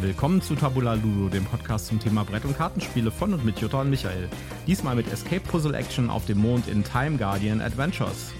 Willkommen 0.00 0.42
zu 0.42 0.56
Tabula 0.56 0.94
Ludo, 0.94 1.28
dem 1.28 1.44
Podcast 1.44 1.86
zum 1.86 2.00
Thema 2.00 2.24
Brett- 2.24 2.44
und 2.44 2.56
Kartenspiele 2.56 3.12
von 3.12 3.32
und 3.32 3.44
mit 3.44 3.60
Jutta 3.60 3.80
und 3.80 3.90
Michael. 3.90 4.28
Diesmal 4.66 4.96
mit 4.96 5.10
Escape 5.10 5.40
Puzzle 5.40 5.74
Action 5.74 6.10
auf 6.10 6.26
dem 6.26 6.38
Mond 6.38 6.66
in 6.66 6.82
Time 6.82 7.16
Guardian 7.16 7.60
Adventures. 7.60 8.32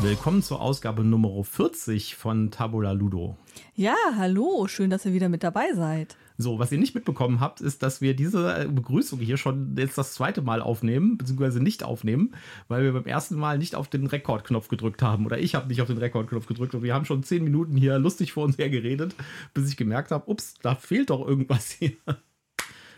Willkommen 0.00 0.42
zur 0.42 0.60
Ausgabe 0.60 1.04
Nummer 1.04 1.44
40 1.44 2.16
von 2.16 2.50
Tabula 2.50 2.92
Ludo. 2.92 3.36
Ja, 3.74 3.96
hallo, 4.16 4.66
schön, 4.68 4.90
dass 4.90 5.06
ihr 5.06 5.14
wieder 5.14 5.30
mit 5.30 5.42
dabei 5.42 5.72
seid. 5.72 6.16
So, 6.36 6.58
was 6.58 6.70
ihr 6.72 6.78
nicht 6.78 6.94
mitbekommen 6.94 7.40
habt, 7.40 7.62
ist, 7.62 7.82
dass 7.82 8.02
wir 8.02 8.14
diese 8.14 8.68
Begrüßung 8.70 9.18
hier 9.18 9.38
schon 9.38 9.74
jetzt 9.78 9.96
das 9.96 10.12
zweite 10.12 10.42
Mal 10.42 10.60
aufnehmen, 10.60 11.16
beziehungsweise 11.16 11.62
nicht 11.62 11.82
aufnehmen, 11.82 12.34
weil 12.68 12.82
wir 12.82 12.92
beim 12.92 13.06
ersten 13.06 13.36
Mal 13.36 13.56
nicht 13.56 13.74
auf 13.74 13.88
den 13.88 14.06
Rekordknopf 14.06 14.68
gedrückt 14.68 15.00
haben. 15.00 15.24
Oder 15.24 15.38
ich 15.38 15.54
habe 15.54 15.68
nicht 15.68 15.80
auf 15.80 15.88
den 15.88 15.96
Rekordknopf 15.96 16.46
gedrückt 16.46 16.74
und 16.74 16.82
wir 16.82 16.92
haben 16.92 17.06
schon 17.06 17.22
zehn 17.22 17.44
Minuten 17.44 17.74
hier 17.74 17.98
lustig 17.98 18.34
vor 18.34 18.44
uns 18.44 18.58
her 18.58 18.68
geredet, 18.68 19.14
bis 19.54 19.70
ich 19.70 19.78
gemerkt 19.78 20.10
habe, 20.10 20.30
ups, 20.30 20.54
da 20.60 20.74
fehlt 20.74 21.08
doch 21.08 21.26
irgendwas 21.26 21.70
hier. 21.70 21.92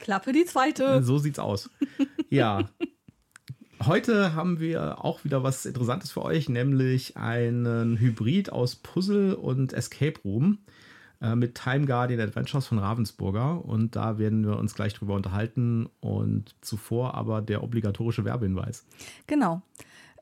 Klappe 0.01 0.33
die 0.33 0.45
zweite. 0.45 1.05
So 1.05 1.19
sieht's 1.19 1.39
aus. 1.39 1.71
Ja. 2.31 2.69
Heute 3.87 4.35
haben 4.35 4.61
wir 4.61 5.05
auch 5.05 5.25
wieder 5.25 5.43
was 5.43 5.67
Interessantes 5.67 6.11
für 6.11 6.23
euch, 6.23 6.49
nämlich 6.49 7.19
einen 7.19 7.99
Hybrid 7.99 8.51
aus 8.51 8.77
Puzzle 8.77 9.35
und 9.35 9.75
Escape 9.75 10.19
Room 10.25 10.59
äh, 11.21 11.35
mit 11.35 11.55
Time 11.55 11.85
Guardian 11.85 12.21
Adventures 12.21 12.67
von 12.67 12.79
Ravensburger. 12.79 13.63
Und 13.63 13.95
da 13.95 14.17
werden 14.17 14.47
wir 14.47 14.57
uns 14.59 14.75
gleich 14.75 14.95
drüber 14.95 15.15
unterhalten. 15.15 15.91
Und 16.01 16.55
zuvor 16.63 17.15
aber 17.15 17.43
der 17.43 17.63
obligatorische 17.63 18.25
Werbehinweis. 18.25 18.87
Genau. 19.27 19.61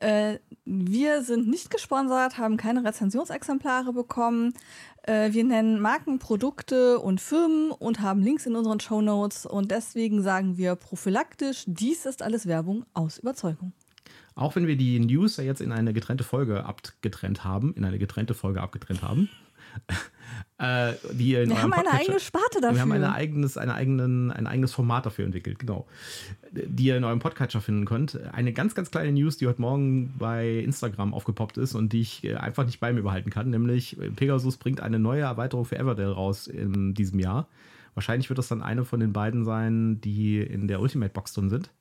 Äh, 0.03 0.39
wir 0.65 1.23
sind 1.23 1.47
nicht 1.47 1.69
gesponsert, 1.69 2.37
haben 2.37 2.57
keine 2.57 2.83
Rezensionsexemplare 2.83 3.93
bekommen. 3.93 4.53
Äh, 5.03 5.31
wir 5.31 5.45
nennen 5.45 5.79
Marken, 5.79 6.19
Produkte 6.19 6.99
und 6.99 7.21
Firmen 7.21 7.71
und 7.71 8.01
haben 8.01 8.21
Links 8.21 8.45
in 8.45 8.55
unseren 8.55 8.81
Show 8.81 9.01
Notes. 9.01 9.45
Und 9.45 9.71
deswegen 9.71 10.21
sagen 10.21 10.57
wir 10.57 10.75
prophylaktisch, 10.75 11.63
dies 11.67 12.05
ist 12.05 12.21
alles 12.21 12.47
Werbung 12.47 12.85
aus 12.93 13.17
Überzeugung. 13.17 13.71
Auch 14.35 14.55
wenn 14.55 14.67
wir 14.67 14.75
die 14.75 14.99
News 14.99 15.37
ja 15.37 15.45
jetzt 15.45 15.61
in 15.61 15.71
eine 15.71 15.93
getrennte 15.93 16.25
Folge 16.25 16.65
abgetrennt 16.65 17.45
haben, 17.45 17.73
in 17.75 17.85
eine 17.85 17.99
getrennte 17.99 18.33
Folge 18.33 18.61
abgetrennt 18.61 19.03
haben. 19.03 19.29
Äh, 20.63 20.93
die 21.11 21.35
in 21.35 21.49
wir 21.49 21.61
haben 21.61 21.73
eine 21.73 21.91
eigene 21.91 22.19
Sparte 22.21 22.61
dafür. 22.61 22.75
Wir 22.75 22.81
haben 22.81 22.91
eine 22.93 23.13
eigenes, 23.13 23.57
eine 23.57 23.73
eigenen, 23.73 24.31
ein 24.31 24.47
eigenes 24.47 24.71
Format 24.71 25.05
dafür 25.05 25.25
entwickelt, 25.25 25.59
genau. 25.59 25.85
Die 26.51 26.85
ihr 26.85 26.95
in 26.95 27.03
eurem 27.03 27.19
Podcatcher 27.19 27.59
finden 27.59 27.85
könnt. 27.85 28.17
Eine 28.31 28.53
ganz, 28.53 28.73
ganz 28.73 28.89
kleine 28.89 29.11
News, 29.11 29.37
die 29.37 29.47
heute 29.47 29.59
Morgen 29.59 30.13
bei 30.17 30.59
Instagram 30.59 31.13
aufgepoppt 31.13 31.57
ist 31.57 31.75
und 31.75 31.91
die 31.91 32.01
ich 32.01 32.23
äh, 32.23 32.35
einfach 32.35 32.65
nicht 32.65 32.79
bei 32.79 32.93
mir 32.93 33.01
behalten 33.01 33.29
kann, 33.29 33.49
nämlich 33.49 33.99
äh, 33.99 34.09
Pegasus 34.09 34.55
bringt 34.55 34.79
eine 34.79 34.99
neue 34.99 35.23
Erweiterung 35.23 35.65
für 35.65 35.77
Everdell 35.77 36.11
raus 36.11 36.47
in 36.47 36.93
diesem 36.93 37.19
Jahr. 37.19 37.47
Wahrscheinlich 37.93 38.29
wird 38.29 38.39
das 38.39 38.47
dann 38.47 38.63
eine 38.63 38.85
von 38.85 39.01
den 39.01 39.11
beiden 39.11 39.43
sein, 39.43 39.99
die 39.99 40.39
in 40.39 40.69
der 40.69 40.79
Ultimate 40.79 41.11
Box 41.11 41.33
drin 41.33 41.49
sind. 41.49 41.71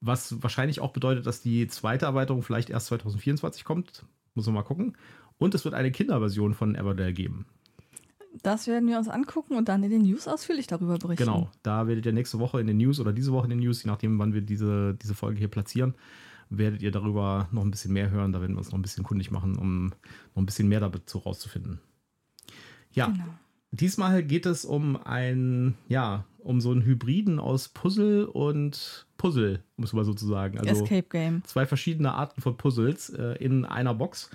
Was 0.00 0.40
wahrscheinlich 0.40 0.80
auch 0.80 0.92
bedeutet, 0.92 1.26
dass 1.26 1.40
die 1.40 1.66
zweite 1.66 2.06
Erweiterung 2.06 2.42
vielleicht 2.42 2.70
erst 2.70 2.86
2024 2.86 3.64
kommt. 3.64 4.04
Muss 4.34 4.46
man 4.46 4.54
mal 4.54 4.62
gucken. 4.62 4.96
Und 5.38 5.54
es 5.54 5.64
wird 5.64 5.74
eine 5.74 5.90
Kinderversion 5.90 6.54
von 6.54 6.76
Everdell 6.76 7.12
geben. 7.12 7.46
Das 8.42 8.66
werden 8.66 8.88
wir 8.88 8.98
uns 8.98 9.08
angucken 9.08 9.54
und 9.56 9.68
dann 9.68 9.82
in 9.82 9.90
den 9.90 10.02
News 10.02 10.26
ausführlich 10.26 10.66
darüber 10.66 10.98
berichten. 10.98 11.24
Genau, 11.24 11.50
da 11.62 11.86
werdet 11.86 12.06
ihr 12.06 12.12
nächste 12.12 12.38
Woche 12.38 12.60
in 12.60 12.66
den 12.66 12.78
News 12.78 12.98
oder 13.00 13.12
diese 13.12 13.32
Woche 13.32 13.44
in 13.44 13.50
den 13.50 13.60
News, 13.60 13.82
je 13.82 13.90
nachdem, 13.90 14.18
wann 14.18 14.34
wir 14.34 14.42
diese, 14.42 14.94
diese 14.94 15.14
Folge 15.14 15.38
hier 15.38 15.48
platzieren, 15.48 15.94
werdet 16.50 16.82
ihr 16.82 16.90
darüber 16.90 17.48
noch 17.52 17.62
ein 17.62 17.70
bisschen 17.70 17.92
mehr 17.92 18.10
hören. 18.10 18.32
Da 18.32 18.40
werden 18.40 18.54
wir 18.54 18.58
uns 18.58 18.70
noch 18.70 18.78
ein 18.78 18.82
bisschen 18.82 19.04
kundig 19.04 19.30
machen, 19.30 19.56
um 19.56 19.88
noch 20.34 20.42
ein 20.42 20.46
bisschen 20.46 20.68
mehr 20.68 20.80
dazu 20.80 21.18
rauszufinden. 21.18 21.80
Ja, 22.92 23.06
genau. 23.06 23.24
diesmal 23.70 24.22
geht 24.22 24.46
es 24.46 24.64
um 24.64 24.96
ein, 24.96 25.74
ja, 25.88 26.24
um 26.38 26.60
so 26.60 26.70
einen 26.70 26.84
Hybriden 26.84 27.38
aus 27.38 27.68
Puzzle 27.68 28.26
und 28.26 29.06
Puzzle, 29.16 29.62
muss 29.76 29.92
man 29.92 30.04
sozusagen. 30.04 30.58
Also 30.58 30.82
Escape 30.82 31.08
Game. 31.08 31.42
Zwei 31.44 31.66
verschiedene 31.66 32.12
Arten 32.12 32.40
von 32.40 32.56
Puzzles 32.56 33.10
äh, 33.10 33.36
in 33.42 33.64
einer 33.64 33.94
Box. 33.94 34.30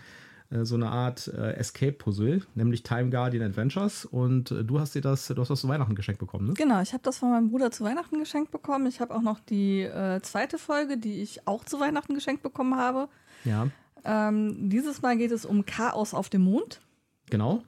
Äh, 0.51 0.65
so 0.65 0.75
eine 0.75 0.89
Art 0.89 1.27
äh, 1.27 1.53
Escape-Puzzle, 1.53 2.41
nämlich 2.55 2.83
Time 2.83 3.09
Guardian 3.09 3.43
Adventures. 3.43 4.05
Und 4.05 4.51
äh, 4.51 4.63
du 4.63 4.79
hast 4.79 4.95
dir 4.95 5.01
das, 5.01 5.27
du 5.27 5.39
hast 5.39 5.49
das 5.49 5.61
zu 5.61 5.67
Weihnachten 5.67 5.95
geschenkt 5.95 6.19
bekommen, 6.19 6.47
ne? 6.47 6.53
Genau, 6.55 6.81
ich 6.81 6.93
habe 6.93 7.03
das 7.03 7.17
von 7.17 7.29
meinem 7.29 7.49
Bruder 7.49 7.71
zu 7.71 7.83
Weihnachten 7.83 8.19
geschenkt 8.19 8.51
bekommen. 8.51 8.87
Ich 8.87 8.99
habe 8.99 9.15
auch 9.15 9.21
noch 9.21 9.39
die 9.39 9.81
äh, 9.81 10.21
zweite 10.21 10.57
Folge, 10.57 10.97
die 10.97 11.21
ich 11.21 11.47
auch 11.47 11.63
zu 11.65 11.79
Weihnachten 11.79 12.13
geschenkt 12.13 12.43
bekommen 12.43 12.75
habe. 12.75 13.09
Ja. 13.45 13.67
Ähm, 14.03 14.69
dieses 14.69 15.01
Mal 15.01 15.17
geht 15.17 15.31
es 15.31 15.45
um 15.45 15.65
Chaos 15.65 16.13
auf 16.13 16.29
dem 16.29 16.41
Mond. 16.41 16.81
Genau. 17.29 17.63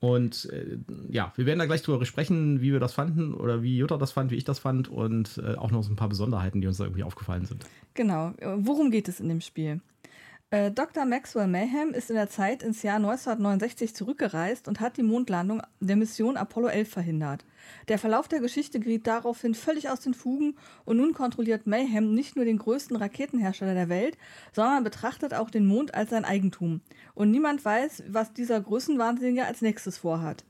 Und 0.00 0.50
äh, 0.52 0.78
ja, 1.08 1.32
wir 1.36 1.46
werden 1.46 1.58
da 1.58 1.66
gleich 1.66 1.82
drüber 1.82 2.04
sprechen, 2.04 2.60
wie 2.60 2.72
wir 2.72 2.80
das 2.80 2.92
fanden 2.92 3.32
oder 3.34 3.62
wie 3.62 3.76
Jutta 3.76 3.96
das 3.96 4.12
fand, 4.12 4.30
wie 4.30 4.36
ich 4.36 4.44
das 4.44 4.58
fand 4.58 4.88
und 4.88 5.40
äh, 5.42 5.54
auch 5.54 5.70
noch 5.70 5.82
so 5.82 5.90
ein 5.90 5.96
paar 5.96 6.10
Besonderheiten, 6.10 6.60
die 6.60 6.66
uns 6.66 6.76
da 6.76 6.84
irgendwie 6.84 7.04
aufgefallen 7.04 7.46
sind. 7.46 7.64
Genau. 7.94 8.34
Worum 8.58 8.90
geht 8.90 9.08
es 9.08 9.18
in 9.18 9.28
dem 9.28 9.40
Spiel? 9.40 9.80
Äh, 10.54 10.70
Dr. 10.70 11.04
Maxwell 11.04 11.48
Mayhem 11.48 11.90
ist 11.90 12.10
in 12.10 12.14
der 12.14 12.30
Zeit 12.30 12.62
ins 12.62 12.84
Jahr 12.84 12.98
1969 12.98 13.92
zurückgereist 13.92 14.68
und 14.68 14.78
hat 14.78 14.96
die 14.96 15.02
Mondlandung 15.02 15.60
der 15.80 15.96
Mission 15.96 16.36
Apollo 16.36 16.68
11 16.68 16.88
verhindert. 16.88 17.44
Der 17.88 17.98
Verlauf 17.98 18.28
der 18.28 18.38
Geschichte 18.38 18.78
geriet 18.78 19.08
daraufhin 19.08 19.56
völlig 19.56 19.90
aus 19.90 19.98
den 19.98 20.14
Fugen 20.14 20.56
und 20.84 20.98
nun 20.98 21.12
kontrolliert 21.12 21.66
Mayhem 21.66 22.14
nicht 22.14 22.36
nur 22.36 22.44
den 22.44 22.58
größten 22.58 22.96
Raketenhersteller 22.96 23.74
der 23.74 23.88
Welt, 23.88 24.16
sondern 24.52 24.84
betrachtet 24.84 25.34
auch 25.34 25.50
den 25.50 25.66
Mond 25.66 25.92
als 25.92 26.10
sein 26.10 26.24
Eigentum. 26.24 26.82
Und 27.16 27.32
niemand 27.32 27.64
weiß, 27.64 28.04
was 28.06 28.32
dieser 28.32 28.60
Größenwahnsinnige 28.60 29.46
als 29.46 29.60
nächstes 29.60 29.98
vorhat. 29.98 30.44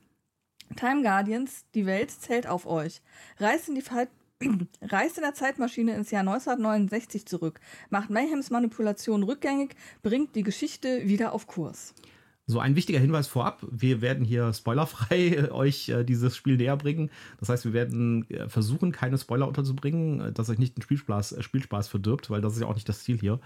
Time 0.75 1.01
Guardians, 1.01 1.65
die 1.73 1.87
Welt 1.87 2.11
zählt 2.11 2.45
auf 2.45 2.67
euch. 2.67 3.01
Reist 3.39 3.69
in 3.69 3.73
die 3.73 3.81
reist 4.81 5.17
in 5.17 5.23
der 5.23 5.33
Zeitmaschine 5.33 5.95
ins 5.95 6.11
Jahr 6.11 6.21
1969 6.21 7.25
zurück, 7.25 7.59
macht 7.89 8.09
Mayhems 8.09 8.49
Manipulation 8.49 9.23
rückgängig, 9.23 9.75
bringt 10.03 10.35
die 10.35 10.43
Geschichte 10.43 11.07
wieder 11.07 11.33
auf 11.33 11.47
Kurs. 11.47 11.93
So 12.47 12.59
ein 12.59 12.75
wichtiger 12.75 12.99
Hinweis 12.99 13.27
vorab, 13.27 13.65
wir 13.71 14.01
werden 14.01 14.23
hier 14.23 14.53
spoilerfrei 14.53 15.51
euch 15.51 15.89
äh, 15.89 16.03
dieses 16.03 16.35
Spiel 16.35 16.57
näher 16.57 16.77
bringen. 16.77 17.09
Das 17.39 17.49
heißt, 17.49 17.65
wir 17.65 17.73
werden 17.73 18.29
äh, 18.29 18.47
versuchen, 18.49 18.91
keine 18.91 19.17
Spoiler 19.17 19.47
unterzubringen, 19.47 20.19
äh, 20.19 20.31
dass 20.31 20.49
euch 20.49 20.59
nicht 20.59 20.77
den 20.77 20.83
Spielspaß, 20.83 21.31
äh, 21.33 21.41
Spielspaß 21.41 21.87
verdirbt, 21.87 22.29
weil 22.29 22.41
das 22.41 22.53
ist 22.53 22.61
ja 22.61 22.67
auch 22.67 22.75
nicht 22.75 22.87
das 22.87 23.03
Ziel 23.03 23.17
hier. 23.19 23.39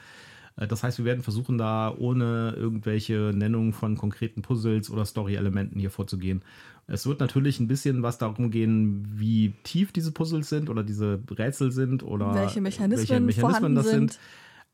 Äh, 0.60 0.68
das 0.68 0.84
heißt, 0.84 0.98
wir 0.98 1.06
werden 1.06 1.24
versuchen, 1.24 1.58
da 1.58 1.94
ohne 1.98 2.54
irgendwelche 2.56 3.32
Nennungen 3.34 3.74
von 3.74 3.98
konkreten 3.98 4.42
Puzzles 4.42 4.92
oder 4.92 5.06
Story-Elementen 5.06 5.80
hier 5.80 5.92
vorzugehen. 5.92 6.44
Es 6.88 7.06
wird 7.06 7.20
natürlich 7.20 7.60
ein 7.60 7.68
bisschen 7.68 8.02
was 8.02 8.18
darum 8.18 8.50
gehen, 8.50 9.06
wie 9.16 9.54
tief 9.64 9.92
diese 9.92 10.12
Puzzles 10.12 10.50
sind 10.50 10.70
oder 10.70 10.84
diese 10.84 11.20
Rätsel 11.30 11.72
sind 11.72 12.04
oder 12.04 12.34
welche 12.34 12.62
Mechanismen, 12.62 13.08
welche 13.08 13.20
Mechanismen 13.20 13.76
das 13.76 13.90
sind. 13.90 14.14
sind. 14.14 14.20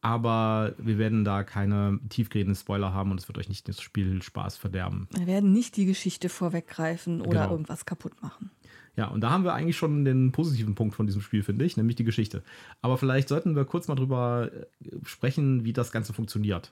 Aber 0.01 0.74
wir 0.78 1.00
werden 1.00 1.25
da 1.25 1.44
keine 1.44 2.00
tiefgehenden 2.09 2.56
Spoiler 2.56 2.94
haben 2.94 3.09
und 3.12 3.19
es 3.19 3.28
wird 3.28 3.40
euch 3.40 3.50
nicht 3.50 3.68
das 3.68 3.81
Spiel 3.81 4.22
Spaß 4.22 4.56
verderben. 4.56 5.07
Wir 5.18 5.25
werden 5.25 5.51
nicht 5.51 5.75
die 5.78 5.85
Geschichte 5.85 6.29
vorweggreifen 6.29 7.22
oder 7.22 7.41
genau. 7.41 7.51
irgendwas 7.51 7.85
kaputt 7.85 8.13
machen. 8.22 8.51
Ja, 8.95 9.07
und 9.07 9.22
da 9.22 9.29
haben 9.29 9.44
wir 9.44 9.53
eigentlich 9.53 9.78
schon 9.78 10.06
den 10.06 10.31
positiven 10.31 10.75
Punkt 10.75 10.95
von 10.95 11.06
diesem 11.06 11.22
Spiel, 11.22 11.44
finde 11.44 11.66
ich, 11.66 11.75
nämlich 11.75 11.95
die 11.95 12.03
Geschichte. 12.03 12.44
Aber 12.81 12.97
vielleicht 12.97 13.28
sollten 13.28 13.56
wir 13.56 13.66
kurz 13.66 13.88
mal 13.88 13.95
drüber 13.95 14.50
äh, 14.53 14.89
sprechen, 15.03 15.66
wie 15.66 15.73
das 15.73 15.91
Ganze 15.91 16.13
funktioniert. 16.13 16.72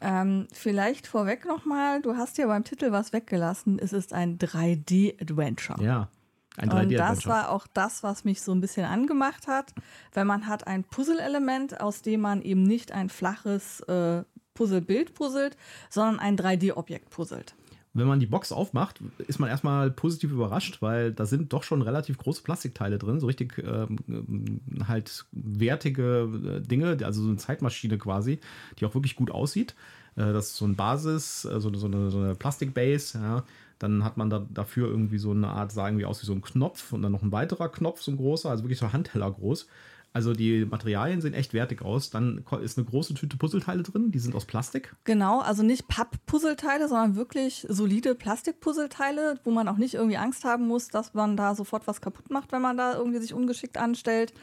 Ähm, 0.00 0.48
vielleicht 0.52 1.06
vorweg 1.06 1.46
nochmal, 1.46 2.02
du 2.02 2.16
hast 2.16 2.36
ja 2.38 2.46
beim 2.48 2.64
Titel 2.64 2.90
was 2.90 3.12
weggelassen. 3.12 3.78
Es 3.78 3.92
ist 3.92 4.12
ein 4.12 4.38
3D-Adventure. 4.38 5.82
Ja. 5.82 6.08
Ein 6.56 6.68
3D 6.68 6.82
Und 6.82 6.92
das 6.94 7.26
war 7.26 7.50
auch 7.50 7.66
das, 7.72 8.02
was 8.02 8.24
mich 8.24 8.42
so 8.42 8.52
ein 8.52 8.60
bisschen 8.60 8.84
angemacht 8.84 9.46
hat, 9.46 9.72
weil 10.12 10.24
man 10.24 10.48
hat 10.48 10.66
ein 10.66 10.84
Puzzle-Element, 10.84 11.80
aus 11.80 12.02
dem 12.02 12.20
man 12.20 12.42
eben 12.42 12.64
nicht 12.64 12.92
ein 12.92 13.08
flaches 13.08 13.80
äh, 13.82 14.24
Puzzlebild 14.54 15.14
puzzelt, 15.14 15.56
sondern 15.88 16.18
ein 16.18 16.36
3D-Objekt 16.36 17.08
puzzelt 17.10 17.54
wenn 17.94 18.06
man 18.06 18.20
die 18.20 18.26
Box 18.26 18.52
aufmacht, 18.52 19.00
ist 19.26 19.38
man 19.38 19.50
erstmal 19.50 19.90
positiv 19.90 20.30
überrascht, 20.32 20.80
weil 20.80 21.12
da 21.12 21.26
sind 21.26 21.52
doch 21.52 21.62
schon 21.62 21.82
relativ 21.82 22.16
große 22.16 22.42
Plastikteile 22.42 22.98
drin, 22.98 23.20
so 23.20 23.26
richtig 23.26 23.58
ähm, 23.58 24.60
halt 24.88 25.26
wertige 25.32 26.28
äh, 26.44 26.66
Dinge, 26.66 26.96
also 27.02 27.22
so 27.22 27.28
eine 27.28 27.36
Zeitmaschine 27.36 27.98
quasi, 27.98 28.40
die 28.78 28.86
auch 28.86 28.94
wirklich 28.94 29.16
gut 29.16 29.30
aussieht. 29.30 29.74
Äh, 30.16 30.32
das 30.32 30.48
ist 30.48 30.56
so 30.56 30.64
ein 30.64 30.76
Basis, 30.76 31.44
äh, 31.44 31.60
so, 31.60 31.72
so, 31.74 31.86
eine, 31.86 32.10
so 32.10 32.18
eine 32.18 32.34
Plastikbase, 32.34 33.18
ja. 33.18 33.44
Dann 33.78 34.04
hat 34.04 34.16
man 34.16 34.30
da 34.30 34.46
dafür 34.48 34.88
irgendwie 34.88 35.18
so 35.18 35.32
eine 35.32 35.48
Art, 35.48 35.72
sagen 35.72 35.98
wir 35.98 36.08
aus 36.08 36.22
wie 36.22 36.26
so 36.26 36.32
ein 36.32 36.40
Knopf 36.40 36.92
und 36.92 37.02
dann 37.02 37.10
noch 37.10 37.22
ein 37.22 37.32
weiterer 37.32 37.68
Knopf, 37.68 38.00
so 38.00 38.12
ein 38.12 38.16
großer, 38.16 38.48
also 38.48 38.62
wirklich 38.62 38.78
so 38.78 38.92
Handteller 38.92 39.30
groß. 39.30 39.66
Also 40.14 40.34
die 40.34 40.66
Materialien 40.66 41.22
sehen 41.22 41.32
echt 41.32 41.54
wertig 41.54 41.82
aus. 41.82 42.10
Dann 42.10 42.44
ist 42.60 42.76
eine 42.76 42.86
große 42.86 43.14
Tüte 43.14 43.38
Puzzleteile 43.38 43.82
drin, 43.82 44.10
die 44.10 44.18
sind 44.18 44.34
aus 44.34 44.44
Plastik. 44.44 44.94
Genau, 45.04 45.40
also 45.40 45.62
nicht 45.62 45.88
Papp-Puzzleteile, 45.88 46.88
sondern 46.88 47.16
wirklich 47.16 47.66
solide 47.68 48.14
Plastik-Puzzleteile, 48.14 49.40
wo 49.44 49.50
man 49.50 49.68
auch 49.68 49.78
nicht 49.78 49.94
irgendwie 49.94 50.18
Angst 50.18 50.44
haben 50.44 50.66
muss, 50.66 50.88
dass 50.88 51.14
man 51.14 51.36
da 51.36 51.54
sofort 51.54 51.86
was 51.86 52.02
kaputt 52.02 52.30
macht, 52.30 52.52
wenn 52.52 52.60
man 52.60 52.76
da 52.76 52.94
irgendwie 52.94 53.20
sich 53.20 53.32
ungeschickt 53.32 53.78
anstellt. 53.78 54.34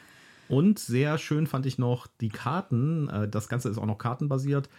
Und 0.48 0.80
sehr 0.80 1.20
schön 1.20 1.46
fand 1.46 1.68
ich 1.68 1.78
noch 1.78 2.08
die 2.20 2.30
Karten. 2.30 3.08
Äh, 3.10 3.30
das 3.30 3.48
Ganze 3.48 3.70
ist 3.70 3.78
auch 3.78 3.86
noch 3.86 4.00
kartenbasiert 4.00 4.70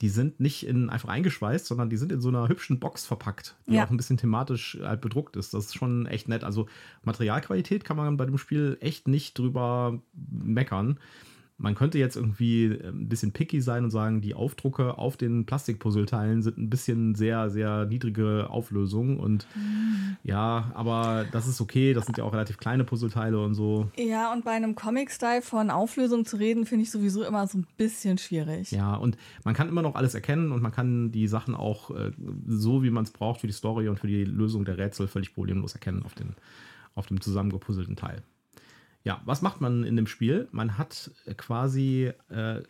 die 0.00 0.08
sind 0.08 0.38
nicht 0.38 0.66
in, 0.66 0.90
einfach 0.90 1.08
eingeschweißt, 1.08 1.66
sondern 1.66 1.90
die 1.90 1.96
sind 1.96 2.12
in 2.12 2.20
so 2.20 2.28
einer 2.28 2.48
hübschen 2.48 2.78
Box 2.78 3.04
verpackt, 3.04 3.56
die 3.66 3.74
ja. 3.74 3.84
auch 3.84 3.90
ein 3.90 3.96
bisschen 3.96 4.16
thematisch 4.16 4.78
halt 4.80 5.00
bedruckt 5.00 5.36
ist. 5.36 5.54
Das 5.54 5.66
ist 5.66 5.74
schon 5.76 6.06
echt 6.06 6.28
nett. 6.28 6.44
Also 6.44 6.66
Materialqualität 7.02 7.84
kann 7.84 7.96
man 7.96 8.16
bei 8.16 8.26
dem 8.26 8.38
Spiel 8.38 8.78
echt 8.80 9.08
nicht 9.08 9.38
drüber 9.38 10.00
meckern. 10.14 10.98
Man 11.60 11.74
könnte 11.74 11.98
jetzt 11.98 12.14
irgendwie 12.14 12.66
äh, 12.66 12.88
ein 12.88 13.08
bisschen 13.08 13.32
picky 13.32 13.60
sein 13.60 13.82
und 13.82 13.90
sagen, 13.90 14.20
die 14.20 14.34
Aufdrucke 14.34 14.96
auf 14.96 15.16
den 15.16 15.44
Plastikpuzzleteilen 15.44 16.40
sind 16.40 16.56
ein 16.56 16.70
bisschen 16.70 17.16
sehr, 17.16 17.50
sehr 17.50 17.84
niedrige 17.86 18.48
Auflösung. 18.48 19.18
Und 19.18 19.46
mhm. 19.56 20.16
ja, 20.22 20.70
aber 20.74 21.26
das 21.32 21.48
ist 21.48 21.60
okay. 21.60 21.94
Das 21.94 22.06
sind 22.06 22.16
ja 22.16 22.22
auch 22.22 22.32
relativ 22.32 22.58
kleine 22.58 22.84
Puzzleteile 22.84 23.42
und 23.42 23.54
so. 23.54 23.90
Ja, 23.96 24.32
und 24.32 24.44
bei 24.44 24.52
einem 24.52 24.76
Comic-Style 24.76 25.42
von 25.42 25.70
Auflösung 25.70 26.24
zu 26.24 26.36
reden, 26.36 26.64
finde 26.64 26.84
ich 26.84 26.92
sowieso 26.92 27.24
immer 27.24 27.46
so 27.48 27.58
ein 27.58 27.66
bisschen 27.76 28.18
schwierig. 28.18 28.70
Ja, 28.70 28.94
und 28.94 29.18
man 29.42 29.54
kann 29.54 29.68
immer 29.68 29.82
noch 29.82 29.96
alles 29.96 30.14
erkennen 30.14 30.52
und 30.52 30.62
man 30.62 30.70
kann 30.70 31.10
die 31.10 31.26
Sachen 31.26 31.56
auch 31.56 31.90
äh, 31.90 32.12
so, 32.46 32.84
wie 32.84 32.90
man 32.90 33.02
es 33.02 33.10
braucht, 33.10 33.40
für 33.40 33.48
die 33.48 33.52
Story 33.52 33.88
und 33.88 33.98
für 33.98 34.06
die 34.06 34.24
Lösung 34.24 34.64
der 34.64 34.78
Rätsel 34.78 35.08
völlig 35.08 35.34
problemlos 35.34 35.74
erkennen 35.74 36.04
auf, 36.04 36.14
den, 36.14 36.36
auf 36.94 37.06
dem 37.06 37.20
zusammengepuzzelten 37.20 37.96
Teil. 37.96 38.22
Ja, 39.04 39.20
was 39.24 39.42
macht 39.42 39.60
man 39.60 39.84
in 39.84 39.96
dem 39.96 40.06
Spiel? 40.06 40.48
Man 40.50 40.78
hat 40.78 41.10
quasi. 41.36 42.12
Äh, 42.30 42.62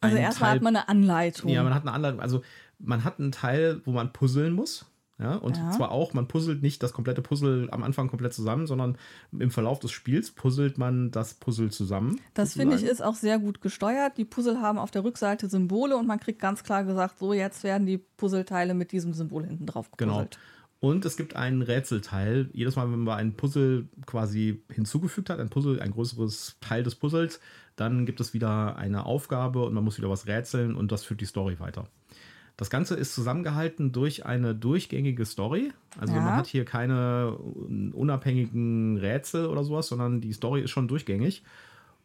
also 0.00 0.16
erstmal 0.16 0.50
hat 0.50 0.62
man 0.62 0.76
eine 0.76 0.88
Anleitung. 0.88 1.50
Ja, 1.50 1.62
man 1.62 1.74
hat 1.74 1.82
eine 1.82 1.92
Anleitung. 1.92 2.20
Also 2.20 2.42
man 2.78 3.04
hat 3.04 3.18
einen 3.18 3.32
Teil, 3.32 3.80
wo 3.84 3.92
man 3.92 4.12
puzzeln 4.12 4.52
muss. 4.52 4.86
Ja, 5.20 5.34
und 5.34 5.58
ja. 5.58 5.70
zwar 5.72 5.90
auch, 5.90 6.14
man 6.14 6.28
puzzelt 6.28 6.62
nicht 6.62 6.82
das 6.82 6.94
komplette 6.94 7.20
Puzzle 7.20 7.68
am 7.72 7.82
Anfang 7.82 8.08
komplett 8.08 8.32
zusammen, 8.32 8.66
sondern 8.66 8.96
im 9.38 9.50
Verlauf 9.50 9.78
des 9.78 9.90
Spiels 9.90 10.30
puzzelt 10.30 10.78
man 10.78 11.10
das 11.10 11.34
Puzzle 11.34 11.70
zusammen. 11.70 12.18
Das 12.32 12.54
finde 12.54 12.76
ich 12.76 12.84
ist 12.84 13.02
auch 13.02 13.14
sehr 13.14 13.38
gut 13.38 13.60
gesteuert. 13.60 14.16
Die 14.16 14.24
Puzzle 14.24 14.62
haben 14.62 14.78
auf 14.78 14.90
der 14.90 15.04
Rückseite 15.04 15.50
Symbole 15.50 15.98
und 15.98 16.06
man 16.06 16.20
kriegt 16.20 16.40
ganz 16.40 16.64
klar 16.64 16.84
gesagt, 16.84 17.18
so 17.18 17.34
jetzt 17.34 17.64
werden 17.64 17.86
die 17.86 17.98
Puzzleteile 17.98 18.72
mit 18.72 18.92
diesem 18.92 19.12
Symbol 19.12 19.44
hinten 19.44 19.66
drauf 19.66 19.90
genau. 19.98 20.20
gepuzzelt. 20.20 20.38
Genau. 20.38 20.59
Und 20.80 21.04
es 21.04 21.18
gibt 21.18 21.36
einen 21.36 21.60
Rätselteil. 21.60 22.48
Jedes 22.54 22.76
Mal, 22.76 22.90
wenn 22.90 23.00
man 23.00 23.18
ein 23.18 23.34
Puzzle 23.34 23.86
quasi 24.06 24.62
hinzugefügt 24.72 25.28
hat, 25.28 25.38
ein 25.38 25.50
Puzzle, 25.50 25.80
ein 25.80 25.90
größeres 25.90 26.56
Teil 26.60 26.82
des 26.82 26.94
Puzzles, 26.94 27.38
dann 27.76 28.06
gibt 28.06 28.20
es 28.20 28.32
wieder 28.32 28.76
eine 28.76 29.04
Aufgabe 29.04 29.64
und 29.64 29.74
man 29.74 29.84
muss 29.84 29.98
wieder 29.98 30.10
was 30.10 30.26
rätseln 30.26 30.74
und 30.74 30.90
das 30.90 31.04
führt 31.04 31.20
die 31.20 31.26
Story 31.26 31.60
weiter. 31.60 31.86
Das 32.56 32.68
Ganze 32.68 32.94
ist 32.94 33.14
zusammengehalten 33.14 33.92
durch 33.92 34.26
eine 34.26 34.54
durchgängige 34.54 35.24
Story. 35.24 35.72
Also 35.98 36.14
ja. 36.14 36.20
man 36.20 36.36
hat 36.36 36.46
hier 36.46 36.64
keine 36.64 37.36
unabhängigen 37.36 38.98
Rätsel 38.98 39.46
oder 39.46 39.64
sowas, 39.64 39.88
sondern 39.88 40.20
die 40.20 40.32
Story 40.32 40.62
ist 40.62 40.70
schon 40.70 40.88
durchgängig. 40.88 41.42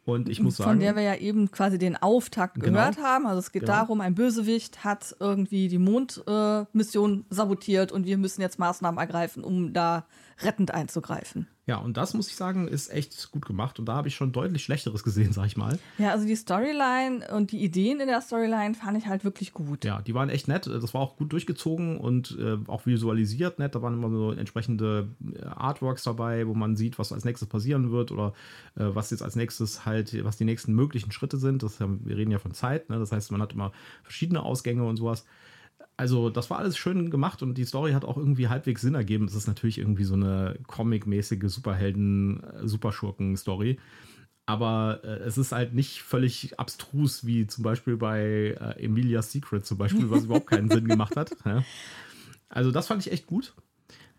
Und 0.06 0.28
ich 0.28 0.40
muss 0.40 0.56
sagen. 0.56 0.70
Von 0.70 0.80
der 0.80 0.94
wir 0.94 1.02
ja 1.02 1.16
eben 1.16 1.50
quasi 1.50 1.78
den 1.78 1.96
Auftakt 1.96 2.54
genau, 2.54 2.78
gehört 2.78 2.98
haben. 3.02 3.26
Also 3.26 3.40
es 3.40 3.50
geht 3.50 3.62
genau. 3.62 3.74
darum, 3.74 4.00
ein 4.00 4.14
Bösewicht 4.14 4.84
hat 4.84 5.16
irgendwie 5.18 5.66
die 5.66 5.78
Mondmission 5.78 7.20
äh, 7.20 7.34
sabotiert 7.34 7.90
und 7.90 8.06
wir 8.06 8.16
müssen 8.16 8.40
jetzt 8.40 8.60
Maßnahmen 8.60 8.98
ergreifen, 9.00 9.42
um 9.42 9.72
da 9.72 10.06
rettend 10.42 10.72
einzugreifen. 10.72 11.48
Ja, 11.66 11.78
und 11.78 11.96
das 11.96 12.14
muss 12.14 12.28
ich 12.28 12.36
sagen, 12.36 12.68
ist 12.68 12.92
echt 12.92 13.32
gut 13.32 13.44
gemacht. 13.44 13.80
Und 13.80 13.86
da 13.86 13.94
habe 13.94 14.06
ich 14.06 14.14
schon 14.14 14.30
deutlich 14.30 14.62
Schlechteres 14.62 15.02
gesehen, 15.02 15.32
sag 15.32 15.46
ich 15.46 15.56
mal. 15.56 15.78
Ja, 15.98 16.12
also 16.12 16.24
die 16.24 16.36
Storyline 16.36 17.26
und 17.34 17.50
die 17.50 17.64
Ideen 17.64 17.98
in 17.98 18.06
der 18.06 18.20
Storyline 18.20 18.74
fand 18.74 18.96
ich 18.98 19.08
halt 19.08 19.24
wirklich 19.24 19.52
gut. 19.52 19.84
Ja, 19.84 20.00
die 20.00 20.14
waren 20.14 20.28
echt 20.28 20.46
nett. 20.46 20.66
Das 20.66 20.94
war 20.94 21.00
auch 21.00 21.16
gut 21.16 21.32
durchgezogen 21.32 21.98
und 21.98 22.36
äh, 22.38 22.58
auch 22.68 22.86
visualisiert 22.86 23.58
nett. 23.58 23.74
Da 23.74 23.82
waren 23.82 23.94
immer 23.94 24.10
so 24.10 24.30
entsprechende 24.30 25.08
äh, 25.34 25.44
Artworks 25.44 26.04
dabei, 26.04 26.46
wo 26.46 26.54
man 26.54 26.76
sieht, 26.76 27.00
was 27.00 27.12
als 27.12 27.24
nächstes 27.24 27.48
passieren 27.48 27.90
wird 27.90 28.12
oder 28.12 28.32
äh, 28.76 28.84
was 28.84 29.10
jetzt 29.10 29.22
als 29.22 29.34
nächstes 29.34 29.84
halt, 29.84 30.24
was 30.24 30.36
die 30.36 30.44
nächsten 30.44 30.72
möglichen 30.72 31.10
Schritte 31.10 31.36
sind. 31.36 31.64
Das, 31.64 31.80
wir 31.80 32.16
reden 32.16 32.30
ja 32.30 32.38
von 32.38 32.54
Zeit. 32.54 32.90
Ne? 32.90 32.98
Das 33.00 33.10
heißt, 33.10 33.32
man 33.32 33.42
hat 33.42 33.54
immer 33.54 33.72
verschiedene 34.04 34.42
Ausgänge 34.42 34.84
und 34.84 34.96
sowas 34.96 35.24
also 35.96 36.30
das 36.30 36.50
war 36.50 36.58
alles 36.58 36.76
schön 36.76 37.10
gemacht 37.10 37.42
und 37.42 37.56
die 37.56 37.64
Story 37.64 37.92
hat 37.92 38.04
auch 38.04 38.16
irgendwie 38.16 38.48
halbwegs 38.48 38.82
Sinn 38.82 38.94
ergeben. 38.94 39.26
Es 39.26 39.34
ist 39.34 39.46
natürlich 39.46 39.78
irgendwie 39.78 40.02
so 40.04 40.14
eine 40.14 40.58
comic-mäßige 40.66 41.50
Superhelden-Superschurken-Story. 41.50 43.78
Aber 44.44 45.00
äh, 45.02 45.20
es 45.24 45.38
ist 45.38 45.52
halt 45.52 45.72
nicht 45.74 46.02
völlig 46.02 46.60
abstrus, 46.60 47.24
wie 47.26 47.46
zum 47.46 47.64
Beispiel 47.64 47.96
bei 47.96 48.54
äh, 48.60 48.84
Emilia's 48.84 49.32
Secret 49.32 49.64
zum 49.66 49.78
Beispiel, 49.78 50.10
was 50.10 50.24
überhaupt 50.26 50.48
keinen 50.48 50.70
Sinn 50.70 50.86
gemacht 50.86 51.16
hat. 51.16 51.34
Ja. 51.44 51.64
Also 52.48 52.70
das 52.70 52.86
fand 52.86 53.04
ich 53.04 53.12
echt 53.12 53.26
gut. 53.26 53.54